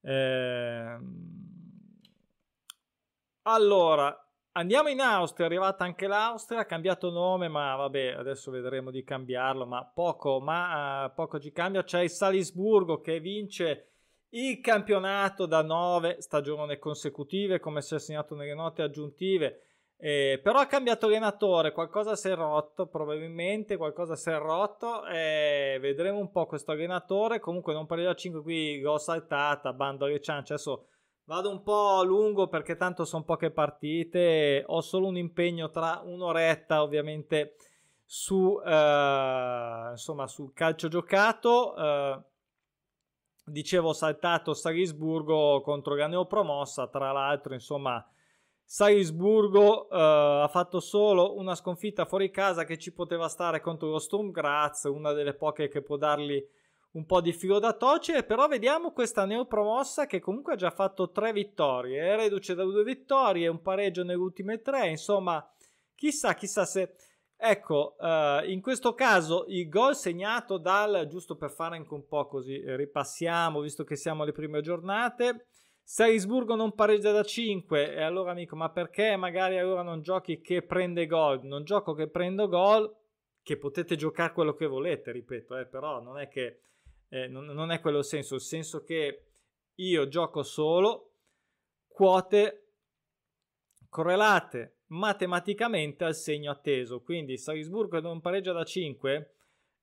Eh, 0.00 0.98
allora, 3.42 4.25
andiamo 4.56 4.88
in 4.88 5.00
Austria, 5.00 5.46
è 5.46 5.48
arrivata 5.48 5.84
anche 5.84 6.06
l'Austria, 6.06 6.60
ha 6.60 6.64
cambiato 6.64 7.10
nome, 7.10 7.48
ma 7.48 7.76
vabbè, 7.76 8.14
adesso 8.18 8.50
vedremo 8.50 8.90
di 8.90 9.04
cambiarlo, 9.04 9.66
ma 9.66 9.84
poco, 9.84 10.40
ma 10.40 11.04
uh, 11.04 11.14
poco 11.14 11.38
ci 11.38 11.52
cambia. 11.52 11.84
C'è 11.84 12.00
il 12.00 12.10
Salisburgo 12.10 13.00
che 13.00 13.20
vince 13.20 13.88
il 14.30 14.60
campionato 14.60 15.46
da 15.46 15.62
nove 15.62 16.20
stagioni 16.20 16.78
consecutive, 16.78 17.60
come 17.60 17.80
si 17.82 17.94
è 17.94 17.98
segnato 17.98 18.34
nelle 18.34 18.54
note 18.54 18.82
aggiuntive. 18.82 19.60
Eh, 19.98 20.40
però 20.42 20.58
ha 20.58 20.66
cambiato 20.66 21.06
allenatore, 21.06 21.72
qualcosa 21.72 22.16
si 22.16 22.28
è 22.28 22.34
rotto, 22.34 22.86
probabilmente 22.86 23.76
qualcosa 23.76 24.14
si 24.14 24.30
è 24.30 24.36
rotto. 24.36 25.06
Eh, 25.06 25.78
vedremo 25.80 26.18
un 26.18 26.30
po' 26.30 26.46
questo 26.46 26.72
allenatore. 26.72 27.40
Comunque, 27.40 27.72
non 27.72 27.86
parliamo 27.86 28.12
da 28.12 28.18
5 28.18 28.42
qui, 28.42 28.80
l'ho 28.80 28.98
saltata, 28.98 29.72
bando 29.72 30.04
alle 30.06 30.20
ciance. 30.20 30.54
Adesso 30.54 30.86
Vado 31.28 31.50
un 31.50 31.64
po' 31.64 32.04
lungo 32.04 32.46
perché 32.46 32.76
tanto 32.76 33.04
sono 33.04 33.24
poche 33.24 33.50
partite, 33.50 34.62
ho 34.64 34.80
solo 34.80 35.08
un 35.08 35.16
impegno 35.16 35.70
tra 35.70 36.00
un'oretta 36.04 36.84
ovviamente 36.84 37.56
su, 38.04 38.60
eh, 38.64 39.88
insomma, 39.90 40.28
sul 40.28 40.52
calcio 40.52 40.86
giocato. 40.86 41.74
Eh, 41.76 42.20
dicevo 43.44 43.92
saltato 43.92 44.54
Salisburgo 44.54 45.62
contro 45.62 45.96
la 45.96 46.06
neopromossa, 46.06 46.86
tra 46.86 47.10
l'altro 47.10 47.54
insomma 47.54 48.08
Salisburgo 48.64 49.88
eh, 49.90 49.96
ha 49.98 50.48
fatto 50.48 50.78
solo 50.78 51.36
una 51.36 51.56
sconfitta 51.56 52.04
fuori 52.04 52.30
casa 52.30 52.62
che 52.62 52.78
ci 52.78 52.92
poteva 52.92 53.26
stare 53.26 53.60
contro 53.60 53.88
lo 53.90 53.98
Sturm 53.98 54.30
Graz, 54.30 54.84
una 54.84 55.10
delle 55.12 55.34
poche 55.34 55.66
che 55.66 55.82
può 55.82 55.96
dargli 55.96 56.40
un 56.96 57.04
po' 57.04 57.20
di 57.20 57.32
filo 57.32 57.58
da 57.58 57.74
torcere, 57.74 58.24
però 58.24 58.48
vediamo 58.48 58.90
questa 58.90 59.26
neopromossa 59.26 60.06
che 60.06 60.18
comunque 60.18 60.54
ha 60.54 60.56
già 60.56 60.70
fatto 60.70 61.10
tre 61.10 61.32
vittorie, 61.32 62.00
è 62.00 62.16
reduce 62.16 62.54
da 62.54 62.64
due 62.64 62.82
vittorie, 62.82 63.48
un 63.48 63.60
pareggio 63.60 64.02
nelle 64.02 64.18
ultime 64.18 64.62
tre, 64.62 64.88
insomma, 64.88 65.46
chissà, 65.94 66.34
chissà 66.34 66.64
se... 66.64 66.94
Ecco, 67.38 67.96
uh, 67.98 68.48
in 68.48 68.62
questo 68.62 68.94
caso 68.94 69.44
il 69.48 69.68
gol 69.68 69.94
segnato 69.94 70.56
dal, 70.56 71.06
giusto 71.06 71.36
per 71.36 71.50
fare 71.50 71.76
anche 71.76 71.92
un 71.92 72.06
po' 72.06 72.26
così, 72.26 72.62
ripassiamo, 72.64 73.60
visto 73.60 73.84
che 73.84 73.94
siamo 73.94 74.22
alle 74.22 74.32
prime 74.32 74.62
giornate, 74.62 75.48
Salisburgo 75.82 76.54
non 76.54 76.74
pareggia 76.74 77.12
da 77.12 77.22
5 77.22 77.92
e 77.92 78.00
allora 78.00 78.30
amico, 78.30 78.56
ma 78.56 78.70
perché 78.70 79.16
magari 79.16 79.58
allora 79.58 79.82
non 79.82 80.00
giochi 80.00 80.40
che 80.40 80.62
prende 80.62 81.06
gol? 81.06 81.42
Non 81.42 81.62
gioco 81.62 81.92
che 81.92 82.08
prendo 82.08 82.48
gol, 82.48 82.90
che 83.42 83.58
potete 83.58 83.96
giocare 83.96 84.32
quello 84.32 84.54
che 84.54 84.66
volete, 84.66 85.12
ripeto, 85.12 85.58
eh, 85.58 85.66
però 85.66 86.00
non 86.00 86.18
è 86.18 86.28
che 86.28 86.60
eh, 87.08 87.26
non, 87.28 87.46
non, 87.46 87.70
è 87.70 87.80
quello 87.80 87.98
il 87.98 88.04
senso, 88.04 88.34
il 88.34 88.40
senso 88.40 88.82
che 88.82 89.24
io 89.74 90.08
gioco 90.08 90.42
solo 90.42 91.12
quote 91.86 92.72
correlate 93.88 94.80
matematicamente 94.88 96.04
al 96.04 96.14
segno 96.14 96.50
atteso, 96.50 97.02
quindi 97.02 97.36
Salisburgo 97.36 98.00
non 98.00 98.20
pareggia 98.20 98.52
da 98.52 98.64
5 98.64 99.30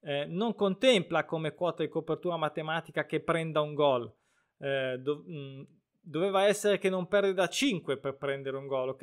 eh, 0.03 0.25
non 0.25 0.53
contempla 0.53 1.25
come 1.25 1.53
quota 1.53 1.81
di 1.81 1.89
copertura 1.89 2.35
matematica 2.35 3.05
che 3.05 3.21
prenda 3.21 3.61
un 3.61 3.73
gol. 3.73 4.13
Eh, 4.57 4.97
do, 4.99 5.23
mm, 5.27 5.61
doveva 6.01 6.43
essere 6.45 6.77
che 6.77 6.89
non 6.89 7.07
perde 7.07 7.33
da 7.33 7.47
5 7.47 7.97
per 7.97 8.17
prendere 8.17 8.57
un 8.57 8.67
gol, 8.67 8.89
ok? 8.89 9.01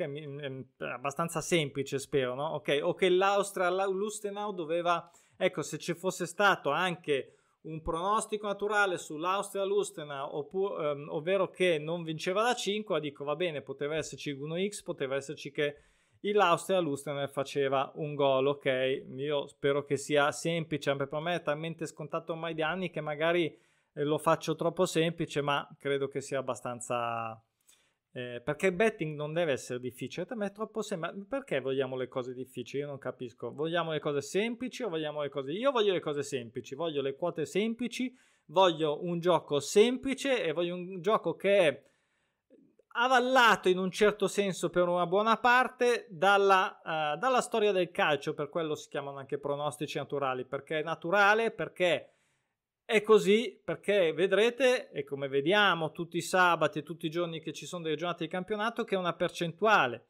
È 0.77 0.83
abbastanza 0.85 1.41
semplice, 1.41 1.97
spero, 1.97 2.35
no? 2.35 2.49
Ok, 2.53 2.79
o 2.83 2.93
che 2.93 3.09
l'Austria, 3.09 3.69
l'Ustenau 3.87 4.53
doveva, 4.53 5.09
ecco, 5.35 5.63
se 5.63 5.79
ci 5.79 5.95
fosse 5.95 6.27
stato 6.27 6.69
anche 6.69 7.37
un 7.63 7.81
pronostico 7.81 8.47
naturale 8.47 8.97
sull'Austria 8.97 9.63
Lustenau, 9.63 10.35
oppure, 10.35 10.91
ehm, 10.91 11.07
ovvero 11.09 11.49
che 11.49 11.77
non 11.77 12.03
vinceva 12.03 12.41
da 12.41 12.55
5, 12.55 12.99
dico 12.99 13.23
va 13.23 13.35
bene, 13.35 13.61
poteva 13.61 13.95
esserci 13.95 14.31
1x, 14.31 14.83
poteva 14.83 15.15
esserci 15.15 15.51
che 15.51 15.75
l'Austria 16.21 16.79
Lustenau 16.79 17.27
faceva 17.27 17.91
un 17.95 18.15
gol, 18.15 18.47
ok? 18.47 19.03
Io 19.15 19.47
spero 19.47 19.83
che 19.83 19.97
sia 19.97 20.31
semplice, 20.31 20.89
anche 20.89 21.07
per 21.07 21.19
me 21.19 21.35
è 21.35 21.41
talmente 21.41 21.85
scontato 21.85 22.33
ormai 22.33 22.53
di 22.53 22.61
anni 22.61 22.89
che 22.89 23.01
magari 23.01 23.45
eh, 23.93 24.03
lo 24.03 24.17
faccio 24.17 24.55
troppo 24.55 24.85
semplice, 24.85 25.41
ma 25.41 25.67
credo 25.77 26.07
che 26.07 26.21
sia 26.21 26.39
abbastanza 26.39 27.41
eh, 28.13 28.41
perché 28.43 28.67
il 28.67 28.73
betting 28.73 29.15
non 29.15 29.31
deve 29.31 29.53
essere 29.53 29.79
difficile, 29.79 30.25
me 30.31 30.47
è 30.47 30.51
troppo 30.51 30.81
semplice. 30.81 31.25
Perché 31.27 31.61
vogliamo 31.61 31.95
le 31.95 32.07
cose 32.07 32.33
difficili? 32.33 32.83
Io 32.83 32.87
non 32.87 32.97
capisco. 32.97 33.53
Vogliamo 33.53 33.91
le 33.91 33.99
cose 33.99 34.21
semplici 34.21 34.83
o 34.83 34.89
vogliamo 34.89 35.21
le 35.21 35.29
cose... 35.29 35.51
Io 35.51 35.71
voglio 35.71 35.93
le 35.93 36.01
cose 36.01 36.21
semplici, 36.23 36.75
voglio 36.75 37.01
le 37.01 37.15
quote 37.15 37.45
semplici, 37.45 38.13
voglio 38.45 39.03
un 39.03 39.19
gioco 39.19 39.59
semplice 39.59 40.43
e 40.43 40.51
voglio 40.51 40.75
un 40.75 40.99
gioco 41.01 41.35
che 41.35 41.67
è 41.67 41.89
avallato 42.93 43.69
in 43.69 43.77
un 43.77 43.89
certo 43.89 44.27
senso 44.27 44.69
per 44.69 44.89
una 44.89 45.07
buona 45.07 45.37
parte 45.37 46.07
dalla, 46.09 46.81
uh, 46.83 47.17
dalla 47.17 47.39
storia 47.39 47.71
del 47.71 47.91
calcio, 47.91 48.33
per 48.33 48.49
quello 48.49 48.75
si 48.75 48.89
chiamano 48.89 49.19
anche 49.19 49.37
pronostici 49.37 49.97
naturali, 49.97 50.43
perché 50.43 50.79
è 50.79 50.83
naturale, 50.83 51.51
perché 51.51 52.09
è 52.91 53.01
così 53.01 53.57
perché 53.63 54.11
vedrete, 54.11 54.91
e 54.91 55.05
come 55.05 55.29
vediamo 55.29 55.91
tutti 55.91 56.17
i 56.17 56.21
sabati 56.21 56.79
e 56.79 56.83
tutti 56.83 57.05
i 57.05 57.09
giorni 57.09 57.39
che 57.39 57.53
ci 57.53 57.65
sono 57.65 57.83
delle 57.83 57.95
giornate 57.95 58.25
di 58.25 58.29
campionato, 58.29 58.83
che 58.83 58.95
è 58.95 58.97
una 58.97 59.13
percentuale 59.13 60.07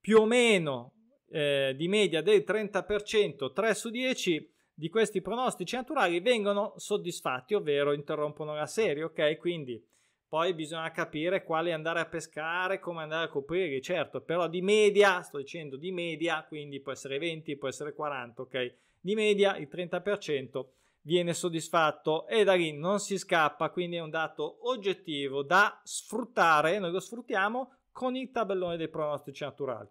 più 0.00 0.18
o 0.18 0.24
meno 0.24 0.94
eh, 1.28 1.74
di 1.76 1.86
media 1.86 2.22
del 2.22 2.42
30%, 2.46 3.52
3 3.52 3.74
su 3.74 3.90
10 3.90 4.52
di 4.72 4.88
questi 4.88 5.20
pronostici 5.20 5.76
naturali 5.76 6.20
vengono 6.20 6.72
soddisfatti, 6.76 7.52
ovvero 7.52 7.92
interrompono 7.92 8.54
la 8.54 8.66
serie, 8.66 9.04
ok? 9.04 9.36
Quindi 9.36 9.86
poi 10.26 10.54
bisogna 10.54 10.90
capire 10.90 11.44
quali 11.44 11.72
andare 11.72 12.00
a 12.00 12.06
pescare, 12.06 12.80
come 12.80 13.02
andare 13.02 13.26
a 13.26 13.28
coprire, 13.28 13.82
certo, 13.82 14.22
però 14.22 14.48
di 14.48 14.62
media, 14.62 15.20
sto 15.20 15.36
dicendo 15.36 15.76
di 15.76 15.92
media, 15.92 16.42
quindi 16.48 16.80
può 16.80 16.92
essere 16.92 17.18
20, 17.18 17.56
può 17.58 17.68
essere 17.68 17.92
40, 17.92 18.42
ok? 18.42 18.74
Di 18.98 19.14
media 19.14 19.58
il 19.58 19.68
30% 19.70 20.64
viene 21.04 21.32
soddisfatto. 21.32 22.26
E 22.26 22.44
da 22.44 22.54
lì 22.54 22.72
non 22.72 22.98
si 22.98 23.18
scappa, 23.18 23.70
quindi 23.70 23.96
è 23.96 24.00
un 24.00 24.10
dato 24.10 24.68
oggettivo 24.68 25.42
da 25.42 25.80
sfruttare, 25.82 26.78
noi 26.78 26.90
lo 26.90 27.00
sfruttiamo 27.00 27.72
con 27.92 28.16
il 28.16 28.30
tabellone 28.30 28.76
dei 28.76 28.88
pronostici 28.88 29.44
naturali. 29.44 29.88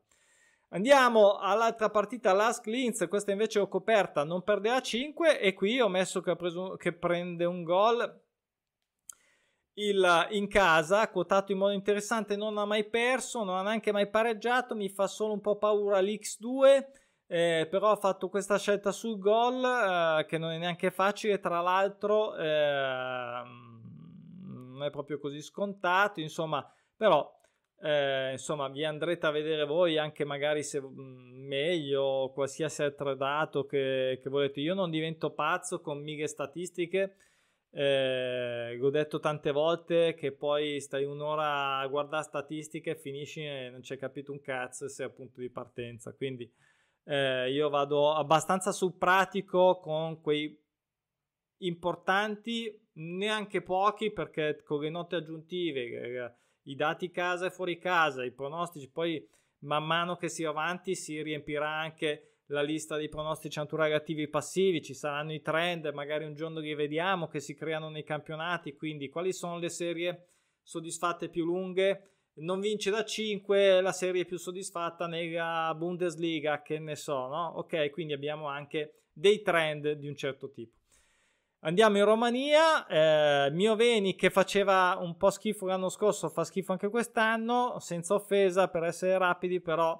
Andiamo 0.69 1.37
all'altra 1.37 1.89
partita, 1.89 2.33
Lask 2.33 2.65
Linz, 2.65 3.07
questa 3.07 3.31
invece 3.31 3.59
ho 3.59 3.67
coperta, 3.67 4.23
non 4.23 4.43
perde 4.43 4.71
a 4.71 4.81
5 4.81 5.39
e 5.39 5.53
qui 5.53 5.79
ho 5.79 5.87
messo 5.87 6.19
che, 6.21 6.35
preso, 6.35 6.75
che 6.77 6.93
prende 6.93 7.45
un 7.45 7.63
gol. 7.63 8.21
Il, 9.75 10.27
in 10.31 10.47
casa, 10.47 11.09
quotato 11.09 11.51
in 11.51 11.59
modo 11.59 11.73
interessante, 11.73 12.35
non 12.35 12.57
ha 12.57 12.65
mai 12.65 12.89
perso, 12.89 13.43
non 13.43 13.57
ha 13.57 13.61
neanche 13.61 13.91
mai 13.91 14.09
pareggiato, 14.09 14.75
mi 14.75 14.89
fa 14.89 15.07
solo 15.07 15.33
un 15.33 15.41
po' 15.41 15.57
paura 15.57 15.99
l'X2 15.99 16.85
eh, 17.27 17.67
però 17.69 17.91
ha 17.91 17.95
fatto 17.95 18.29
questa 18.29 18.57
scelta 18.57 18.91
sul 18.91 19.17
gol 19.17 19.63
eh, 19.63 20.25
che 20.25 20.37
non 20.37 20.51
è 20.51 20.57
neanche 20.57 20.91
facile, 20.91 21.39
tra 21.39 21.61
l'altro 21.61 22.35
eh, 22.35 23.41
non 24.43 24.83
è 24.83 24.89
proprio 24.89 25.19
così 25.19 25.41
scontato, 25.41 26.19
insomma, 26.19 26.67
però 26.95 27.29
eh, 27.83 28.31
insomma 28.31 28.69
vi 28.69 28.85
andrete 28.85 29.25
a 29.25 29.31
vedere 29.31 29.65
voi 29.65 29.97
anche 29.97 30.23
magari 30.23 30.63
se 30.63 30.81
mm, 30.81 31.47
meglio 31.47 32.31
qualsiasi 32.33 32.81
altro 32.83 33.13
dato 33.15 33.65
che, 33.65 34.19
che 34.21 34.29
volete. 34.29 34.61
Io 34.61 34.73
non 34.73 34.89
divento 34.89 35.31
pazzo 35.31 35.81
con 35.81 36.01
mighe 36.01 36.27
statistiche. 36.27 37.17
Eh, 37.71 38.79
ho 38.79 38.89
detto 38.89 39.19
tante 39.19 39.51
volte 39.51 40.13
che 40.13 40.31
poi 40.31 40.79
stai 40.79 41.03
un'ora 41.05 41.79
a 41.79 41.87
guardare 41.87 42.23
statistiche 42.23 42.91
e 42.91 42.95
finisci 42.95 43.43
e 43.43 43.69
non 43.71 43.81
c'è 43.81 43.97
capito 43.97 44.31
un 44.31 44.39
cazzo 44.39 44.87
se 44.87 45.03
è 45.03 45.07
appunto 45.07 45.41
di 45.41 45.49
partenza. 45.49 46.13
Quindi 46.13 46.49
eh, 47.05 47.51
io 47.51 47.69
vado 47.69 48.13
abbastanza 48.13 48.71
sul 48.71 48.95
pratico 48.95 49.79
con 49.79 50.21
quei 50.21 50.59
importanti, 51.57 52.81
neanche 52.93 53.61
pochi, 53.61 54.11
perché 54.11 54.61
con 54.63 54.81
le 54.81 54.89
note 54.89 55.15
aggiuntive 55.15 55.81
eh, 55.81 56.33
i 56.63 56.75
dati 56.75 57.09
casa 57.09 57.47
e 57.47 57.51
fuori 57.51 57.77
casa, 57.77 58.23
i 58.23 58.31
pronostici, 58.31 58.89
poi 58.89 59.25
man 59.59 59.85
mano 59.85 60.15
che 60.15 60.29
si 60.29 60.43
va 60.43 60.49
avanti 60.49 60.95
si 60.95 61.21
riempirà 61.21 61.69
anche 61.69 62.41
la 62.47 62.61
lista 62.61 62.97
dei 62.97 63.09
pronostici 63.09 63.57
naturali 63.57 64.29
passivi, 64.29 64.81
ci 64.81 64.93
saranno 64.93 65.33
i 65.33 65.41
trend, 65.41 65.89
magari 65.93 66.25
un 66.25 66.35
giorno 66.35 66.59
li 66.59 66.73
vediamo 66.75 67.27
che 67.27 67.39
si 67.39 67.55
creano 67.55 67.89
nei 67.89 68.03
campionati, 68.03 68.75
quindi 68.75 69.09
quali 69.09 69.33
sono 69.33 69.57
le 69.57 69.69
serie 69.69 70.27
soddisfatte 70.61 71.29
più 71.29 71.45
lunghe? 71.45 72.12
Non 72.35 72.59
vince 72.59 72.89
da 72.89 73.05
5 73.05 73.81
la 73.81 73.91
serie 73.91 74.25
più 74.25 74.37
soddisfatta 74.37 75.05
nella 75.05 75.73
Bundesliga, 75.77 76.61
che 76.61 76.79
ne 76.79 76.95
so, 76.95 77.27
no? 77.27 77.53
Ok, 77.57 77.91
quindi 77.91 78.13
abbiamo 78.13 78.47
anche 78.47 79.03
dei 79.13 79.41
trend 79.41 79.91
di 79.91 80.07
un 80.07 80.15
certo 80.15 80.49
tipo. 80.49 80.81
Andiamo 81.65 81.97
in 81.97 82.03
Romania, 82.03 82.85
eh, 82.87 83.49
Mioveni 83.51 84.15
che 84.15 84.29
faceva 84.29 84.97
un 84.99 85.15
po' 85.15 85.29
schifo 85.29 85.65
l'anno 85.65 85.87
scorso, 85.87 86.27
fa 86.27 86.43
schifo 86.43 86.73
anche 86.73 86.89
quest'anno, 86.89 87.79
senza 87.79 88.15
offesa 88.15 88.67
per 88.67 88.83
essere 88.83 89.17
rapidi, 89.17 89.61
però 89.61 89.97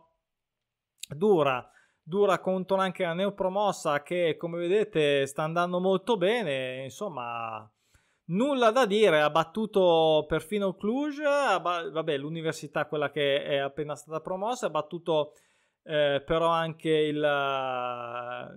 dura, 1.07 1.65
dura 2.01 2.39
contro 2.39 2.75
anche 2.77 3.03
la 3.03 3.13
neopromossa 3.13 4.01
che 4.01 4.35
come 4.37 4.57
vedete 4.57 5.25
sta 5.25 5.43
andando 5.43 5.79
molto 5.79 6.17
bene, 6.17 6.83
insomma 6.83 7.72
nulla 8.25 8.71
da 8.71 8.85
dire, 8.85 9.21
ha 9.21 9.29
battuto 9.29 10.25
perfino 10.27 10.75
Cluj, 10.75 11.21
vabbè 11.21 12.17
l'università 12.17 12.85
quella 12.85 13.09
che 13.09 13.43
è 13.43 13.57
appena 13.57 13.95
stata 13.95 14.21
promossa, 14.21 14.67
ha 14.67 14.69
battuto 14.69 15.33
eh, 15.83 16.21
però 16.25 16.47
anche 16.47 16.89
il, 16.89 17.19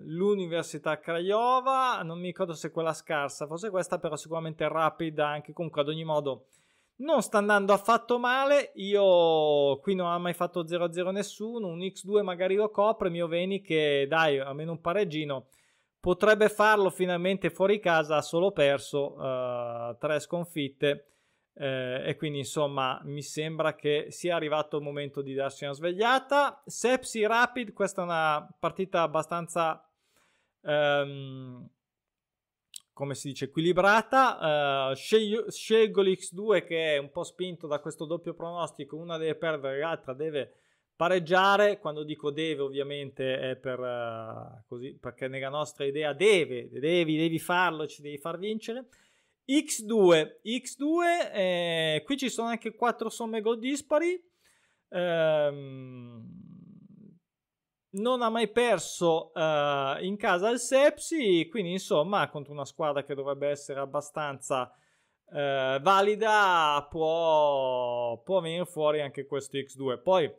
l'Università 0.05 0.99
Craiova, 1.01 2.03
non 2.03 2.19
mi 2.21 2.27
ricordo 2.27 2.55
se 2.55 2.71
quella 2.71 2.93
scarsa, 2.93 3.47
forse 3.47 3.71
questa 3.71 3.99
però 3.99 4.17
sicuramente 4.17 4.69
rapida, 4.69 5.27
anche 5.29 5.53
comunque 5.53 5.81
ad 5.81 5.89
ogni 5.89 6.05
modo 6.05 6.47
non 6.99 7.21
sta 7.23 7.39
andando 7.39 7.73
affatto 7.73 8.19
male, 8.19 8.73
io 8.77 9.79
qui 9.81 9.95
non 9.95 10.11
ho 10.11 10.19
mai 10.19 10.33
fatto 10.33 10.65
0-0 10.65 11.11
nessuno, 11.11 11.67
un 11.67 11.81
X2 11.81 12.23
magari 12.23 12.55
lo 12.55 12.71
copre, 12.71 13.11
mio 13.11 13.27
Veni 13.27 13.61
che 13.61 14.07
dai, 14.09 14.39
almeno 14.39 14.73
un 14.73 14.81
pareggino, 14.81 15.47
potrebbe 16.07 16.49
farlo 16.49 16.89
finalmente 16.89 17.51
fuori 17.51 17.81
casa, 17.81 18.19
ha 18.19 18.23
solo 18.23 18.53
perso 18.53 19.15
uh, 19.15 19.97
tre 19.99 20.21
sconfitte, 20.21 21.09
eh, 21.53 22.01
e 22.07 22.15
quindi 22.15 22.39
insomma 22.39 23.01
mi 23.03 23.23
sembra 23.23 23.75
che 23.75 24.07
sia 24.11 24.37
arrivato 24.37 24.77
il 24.77 24.85
momento 24.85 25.21
di 25.21 25.35
darsi 25.35 25.65
una 25.65 25.73
svegliata. 25.73 26.63
Sepsi 26.65 27.27
Rapid, 27.27 27.73
questa 27.73 28.03
è 28.03 28.05
una 28.05 28.49
partita 28.57 29.03
abbastanza 29.03 29.85
ehm, 30.61 31.69
come 32.93 33.15
si 33.17 33.27
dice 33.27 33.47
equilibrata. 33.47 34.91
Uh, 34.91 34.95
scelgo 34.95 36.03
l'X2 36.03 36.65
che 36.65 36.95
è 36.95 36.99
un 36.99 37.11
po' 37.11 37.25
spinto 37.25 37.67
da 37.67 37.81
questo 37.81 38.05
doppio 38.05 38.33
pronostico, 38.33 38.95
una 38.95 39.17
deve 39.17 39.35
perdere, 39.35 39.81
l'altra 39.81 40.13
deve 40.15 40.53
pareggiare. 40.97 41.79
Quando 41.79 42.03
dico 42.03 42.31
deve, 42.31 42.63
ovviamente 42.63 43.39
è 43.39 43.57
per 43.57 43.79
uh, 43.79 44.65
così 44.67 44.97
perché 44.99 45.29
nella 45.29 45.51
nostra 45.51 45.85
idea 45.85 46.13
deve, 46.13 46.69
devi, 46.71 47.17
devi 47.17 47.39
farlo, 47.39 47.87
ci 47.87 48.03
devi 48.03 48.19
far 48.19 48.39
vincere. 48.39 48.87
X2, 49.47 50.41
X2 50.43 51.33
eh, 51.33 52.03
qui 52.05 52.17
ci 52.17 52.29
sono 52.29 52.49
anche 52.49 52.75
4 52.75 53.09
somme 53.09 53.41
gol 53.41 53.61
dispari. 53.61 54.21
Ehm, 54.89 56.45
non 57.91 58.23
ha 58.23 58.29
mai 58.29 58.49
perso 58.49 59.31
uh, 59.35 60.03
in 60.03 60.17
casa 60.19 60.51
il 60.51 60.59
Sepsi, 60.59 61.47
quindi 61.49 61.73
insomma 61.73 62.29
contro 62.29 62.53
una 62.53 62.65
squadra 62.65 63.05
che 63.05 63.15
dovrebbe 63.15 63.49
essere 63.49 63.81
abbastanza 63.81 64.71
uh, 65.27 65.81
valida 65.81 66.87
può, 66.91 68.21
può 68.23 68.41
venire 68.41 68.67
fuori 68.67 69.01
anche 69.01 69.27
questo 69.27 69.57
X2. 69.57 70.03
Poi 70.03 70.31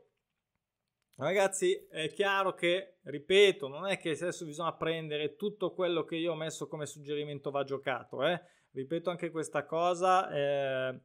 ragazzi 1.17 1.87
è 1.89 2.11
chiaro 2.11 2.53
che, 2.53 2.97
ripeto, 3.03 3.67
non 3.67 3.85
è 3.87 3.97
che 3.97 4.11
adesso 4.11 4.45
bisogna 4.45 4.73
prendere 4.73 5.35
tutto 5.35 5.73
quello 5.73 6.03
che 6.03 6.15
io 6.15 6.31
ho 6.31 6.35
messo 6.35 6.67
come 6.67 6.85
suggerimento 6.85 7.51
va 7.51 7.63
giocato, 7.63 8.23
eh 8.25 8.41
ripeto 8.71 9.09
anche 9.09 9.31
questa 9.31 9.65
cosa, 9.65 10.29
eh, 10.29 11.01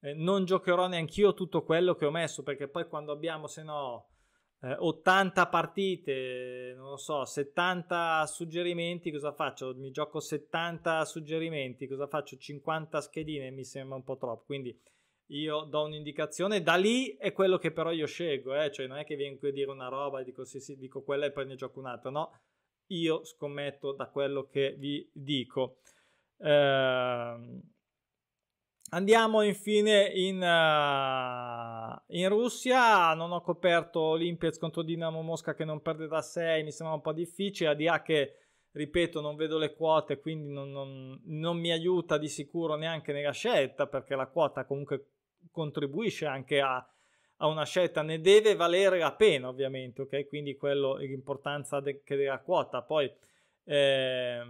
eh, 0.00 0.14
non 0.14 0.44
giocherò 0.44 0.86
neanch'io 0.86 1.34
tutto 1.34 1.62
quello 1.62 1.94
che 1.94 2.06
ho 2.06 2.10
messo 2.10 2.42
perché 2.42 2.68
poi 2.68 2.88
quando 2.88 3.12
abbiamo 3.12 3.46
se 3.46 3.62
no 3.62 4.08
eh, 4.62 4.74
80 4.78 5.46
partite, 5.48 6.74
non 6.76 6.90
lo 6.90 6.96
so, 6.96 7.24
70 7.24 8.26
suggerimenti, 8.26 9.10
cosa 9.10 9.32
faccio? 9.32 9.74
Mi 9.76 9.90
gioco 9.90 10.20
70 10.20 11.04
suggerimenti, 11.04 11.86
cosa 11.86 12.06
faccio? 12.06 12.36
50 12.36 13.00
schedine, 13.00 13.50
mi 13.50 13.64
sembra 13.64 13.96
un 13.96 14.04
po' 14.04 14.16
troppo, 14.16 14.44
quindi 14.44 14.78
io 15.30 15.62
do 15.62 15.82
un'indicazione, 15.82 16.62
da 16.62 16.76
lì 16.76 17.16
è 17.16 17.32
quello 17.32 17.58
che 17.58 17.70
però 17.70 17.90
io 17.90 18.06
scelgo, 18.06 18.54
eh? 18.54 18.70
cioè 18.70 18.86
non 18.86 18.98
è 18.98 19.04
che 19.04 19.16
vengo 19.16 19.38
qui 19.38 19.48
a 19.48 19.52
dire 19.52 19.70
una 19.70 19.88
roba 19.88 20.20
e 20.20 20.24
dico 20.24 20.44
sì 20.44 20.60
sì, 20.60 20.76
dico 20.76 21.02
quella 21.02 21.26
e 21.26 21.32
poi 21.32 21.46
ne 21.46 21.54
gioco 21.54 21.78
un'altra, 21.78 22.10
no, 22.10 22.32
io 22.88 23.24
scommetto 23.24 23.92
da 23.92 24.08
quello 24.08 24.46
che 24.46 24.74
vi 24.78 25.08
dico. 25.12 25.78
Uh, 26.36 27.60
andiamo 28.90 29.42
infine 29.42 30.06
in, 30.14 30.36
uh, 30.36 32.02
in, 32.16 32.28
Russia. 32.28 33.14
Non 33.14 33.32
ho 33.32 33.40
coperto 33.42 34.00
Olimpiaz 34.00 34.58
contro 34.58 34.82
Dinamo 34.82 35.22
Mosca 35.22 35.54
che 35.54 35.64
non 35.64 35.82
perde 35.82 36.08
da 36.08 36.22
6. 36.22 36.64
Mi 36.64 36.72
sembra 36.72 36.94
un 36.94 37.02
po' 37.02 37.12
difficile. 37.12 37.70
A 37.70 37.74
DA 37.74 38.02
che 38.02 38.36
ripeto, 38.72 39.20
non 39.20 39.36
vedo 39.36 39.58
le 39.58 39.74
quote, 39.74 40.20
quindi 40.20 40.52
non, 40.52 40.70
non, 40.70 41.20
non, 41.24 41.58
mi 41.58 41.72
aiuta 41.72 42.18
di 42.18 42.28
sicuro 42.28 42.76
neanche 42.76 43.12
nella 43.12 43.32
scelta 43.32 43.86
perché 43.86 44.14
la 44.14 44.28
quota 44.28 44.64
comunque 44.64 45.06
contribuisce 45.50 46.26
anche 46.26 46.60
a, 46.60 46.76
a 47.38 47.46
una 47.46 47.64
scelta. 47.64 48.02
Ne 48.02 48.20
deve 48.20 48.54
valere 48.54 48.98
la 48.98 49.12
pena, 49.12 49.48
ovviamente. 49.48 50.02
Ok, 50.02 50.28
quindi 50.28 50.56
quello 50.56 50.98
è 50.98 51.06
l'importanza 51.06 51.80
de- 51.80 52.02
della 52.06 52.40
quota. 52.40 52.82
Poi 52.82 53.10
eh, 53.64 54.40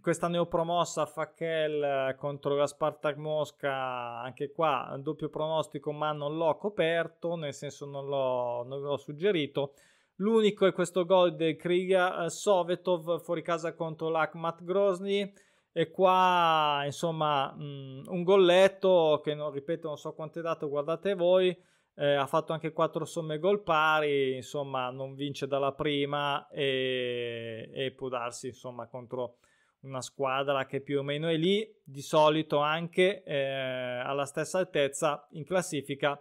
questa 0.00 0.28
neopromossa 0.28 1.06
Facchel 1.06 2.14
contro 2.16 2.54
la 2.54 2.66
Spartak 2.66 3.16
Mosca, 3.16 4.20
anche 4.20 4.52
qua 4.52 4.94
doppio 5.00 5.28
pronostico, 5.28 5.92
ma 5.92 6.12
non 6.12 6.36
l'ho 6.36 6.56
coperto, 6.56 7.36
nel 7.36 7.54
senso 7.54 7.86
non 7.86 8.06
l'ho, 8.06 8.64
non 8.64 8.80
l'ho 8.80 8.96
suggerito. 8.96 9.74
L'unico 10.16 10.66
è 10.66 10.72
questo 10.72 11.04
gol 11.04 11.36
del 11.36 11.56
Kriga 11.56 12.24
eh, 12.24 12.30
Sovetov 12.30 13.22
fuori 13.22 13.40
casa 13.40 13.74
contro 13.74 14.08
l'Akhmat 14.08 14.64
Grozny. 14.64 15.32
E 15.72 15.90
qua, 15.90 16.82
insomma, 16.84 17.52
mh, 17.52 18.04
un 18.06 18.22
golletto 18.22 19.20
che 19.22 19.34
non 19.34 19.50
ripeto, 19.50 19.88
non 19.88 19.96
so 19.96 20.12
quanto 20.14 20.38
è 20.38 20.42
dato, 20.42 20.68
guardate 20.68 21.14
voi 21.14 21.56
eh, 21.98 22.14
ha 22.14 22.26
fatto 22.26 22.52
anche 22.52 22.72
4 22.72 23.04
somme 23.04 23.38
gol 23.38 23.62
pari, 23.62 24.36
insomma 24.36 24.88
non 24.90 25.14
vince 25.14 25.48
dalla 25.48 25.72
prima 25.72 26.46
e, 26.48 27.70
e, 27.74 27.92
può 27.92 28.08
darsi 28.08 28.48
insomma 28.48 28.86
contro 28.86 29.38
una 29.80 30.00
squadra 30.00 30.64
che 30.64 30.80
più 30.80 31.00
o 31.00 31.02
meno 31.02 31.28
è 31.28 31.36
lì, 31.36 31.68
di 31.82 32.00
solito 32.02 32.58
anche 32.58 33.22
eh, 33.24 34.00
alla 34.04 34.26
stessa 34.26 34.58
altezza 34.58 35.26
in 35.32 35.44
classifica, 35.44 36.20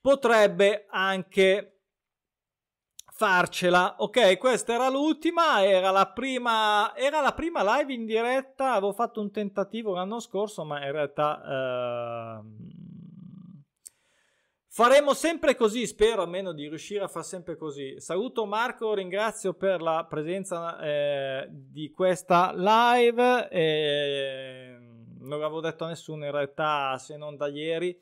potrebbe 0.00 0.86
anche 0.88 1.79
farcela. 3.20 3.96
Ok, 3.98 4.38
questa 4.38 4.72
era 4.72 4.88
l'ultima, 4.88 5.62
era 5.62 5.90
la 5.90 6.06
prima, 6.06 6.96
era 6.96 7.20
la 7.20 7.34
prima 7.34 7.76
live 7.76 7.92
in 7.92 8.06
diretta, 8.06 8.72
avevo 8.72 8.94
fatto 8.94 9.20
un 9.20 9.30
tentativo 9.30 9.92
l'anno 9.92 10.20
scorso, 10.20 10.64
ma 10.64 10.82
in 10.82 10.92
realtà... 10.92 12.40
Eh, 12.40 12.88
Faremo 14.72 15.14
sempre 15.14 15.56
così, 15.56 15.84
spero 15.84 16.22
almeno 16.22 16.52
di 16.52 16.68
riuscire 16.68 17.02
a 17.02 17.08
fare 17.08 17.24
sempre 17.24 17.56
così. 17.56 17.98
Saluto 17.98 18.46
Marco, 18.46 18.94
ringrazio 18.94 19.52
per 19.52 19.82
la 19.82 20.06
presenza 20.08 20.78
eh, 20.78 21.48
di 21.50 21.90
questa 21.90 22.52
live. 22.54 23.48
Eh, 23.50 24.78
non 25.18 25.40
l'avevo 25.40 25.60
detto 25.60 25.84
a 25.84 25.88
nessuno 25.88 26.24
in 26.24 26.30
realtà 26.30 26.96
se 26.98 27.16
non 27.16 27.36
da 27.36 27.48
ieri. 27.48 28.00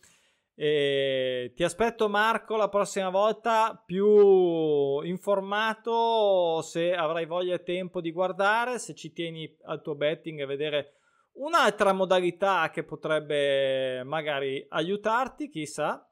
E 0.60 1.52
ti 1.54 1.62
aspetto 1.62 2.08
Marco 2.08 2.56
la 2.56 2.68
prossima 2.68 3.10
volta 3.10 3.80
più 3.86 5.00
informato 5.02 6.60
se 6.62 6.92
avrai 6.92 7.26
voglia 7.26 7.54
e 7.54 7.62
tempo 7.62 8.00
di 8.00 8.10
guardare, 8.10 8.80
se 8.80 8.92
ci 8.96 9.12
tieni 9.12 9.56
al 9.66 9.80
tuo 9.82 9.94
betting 9.94 10.40
e 10.40 10.46
vedere 10.46 10.94
un'altra 11.34 11.92
modalità 11.92 12.70
che 12.70 12.82
potrebbe 12.82 14.02
magari 14.02 14.66
aiutarti, 14.68 15.48
chissà. 15.48 16.04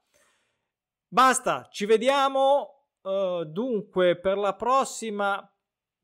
Basta, 1.09 1.67
ci 1.69 1.85
vediamo 1.85 2.85
uh, 3.01 3.43
dunque 3.43 4.17
per 4.17 4.37
la 4.37 4.55
prossima 4.55 5.45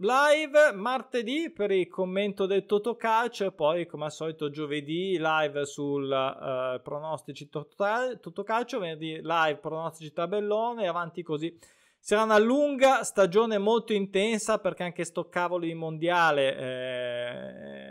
live 0.04 0.74
martedì 0.74 1.50
per 1.50 1.72
il 1.72 1.88
commento 1.88 2.46
del 2.46 2.66
Totocalcio 2.66 3.46
e 3.46 3.52
poi 3.54 3.86
come 3.86 4.06
al 4.06 4.12
solito 4.12 4.50
giovedì 4.50 5.18
live 5.18 5.66
sul 5.66 6.04
uh, 6.04 6.82
pronostici 6.82 7.50
Totocalcio, 7.50 8.80
venerdì 8.80 9.22
live 9.22 9.58
pronostici 9.58 10.12
tabellone 10.12 10.84
e 10.84 10.88
avanti 10.88 11.24
così. 11.24 11.58
Sarà 11.98 12.24
una 12.24 12.38
lunga 12.38 13.04
stagione 13.04 13.58
molto 13.58 13.94
intensa 13.94 14.60
perché 14.60 14.84
anche 14.84 15.06
sto 15.06 15.30
cavolo 15.30 15.64
di 15.64 15.74
mondiale 15.74 16.58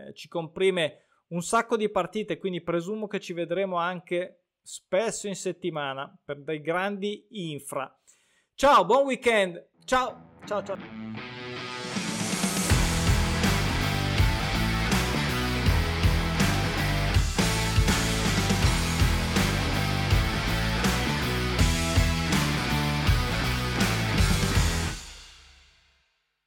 eh, 0.09 0.13
ci 0.13 0.29
comprime 0.29 1.07
un 1.29 1.41
sacco 1.41 1.79
di 1.79 1.89
partite, 1.89 2.37
quindi 2.37 2.61
presumo 2.61 3.07
che 3.07 3.21
ci 3.21 3.33
vedremo 3.33 3.77
anche 3.77 4.43
spesso 4.61 5.29
in 5.29 5.35
settimana 5.35 6.15
per 6.23 6.43
dei 6.43 6.61
grandi 6.61 7.27
infra. 7.31 7.91
Ciao, 8.55 8.85
buon 8.85 9.07
weekend. 9.07 9.71
Ciao, 9.87 10.35
ciao, 10.45 10.63
ciao. 10.63 11.42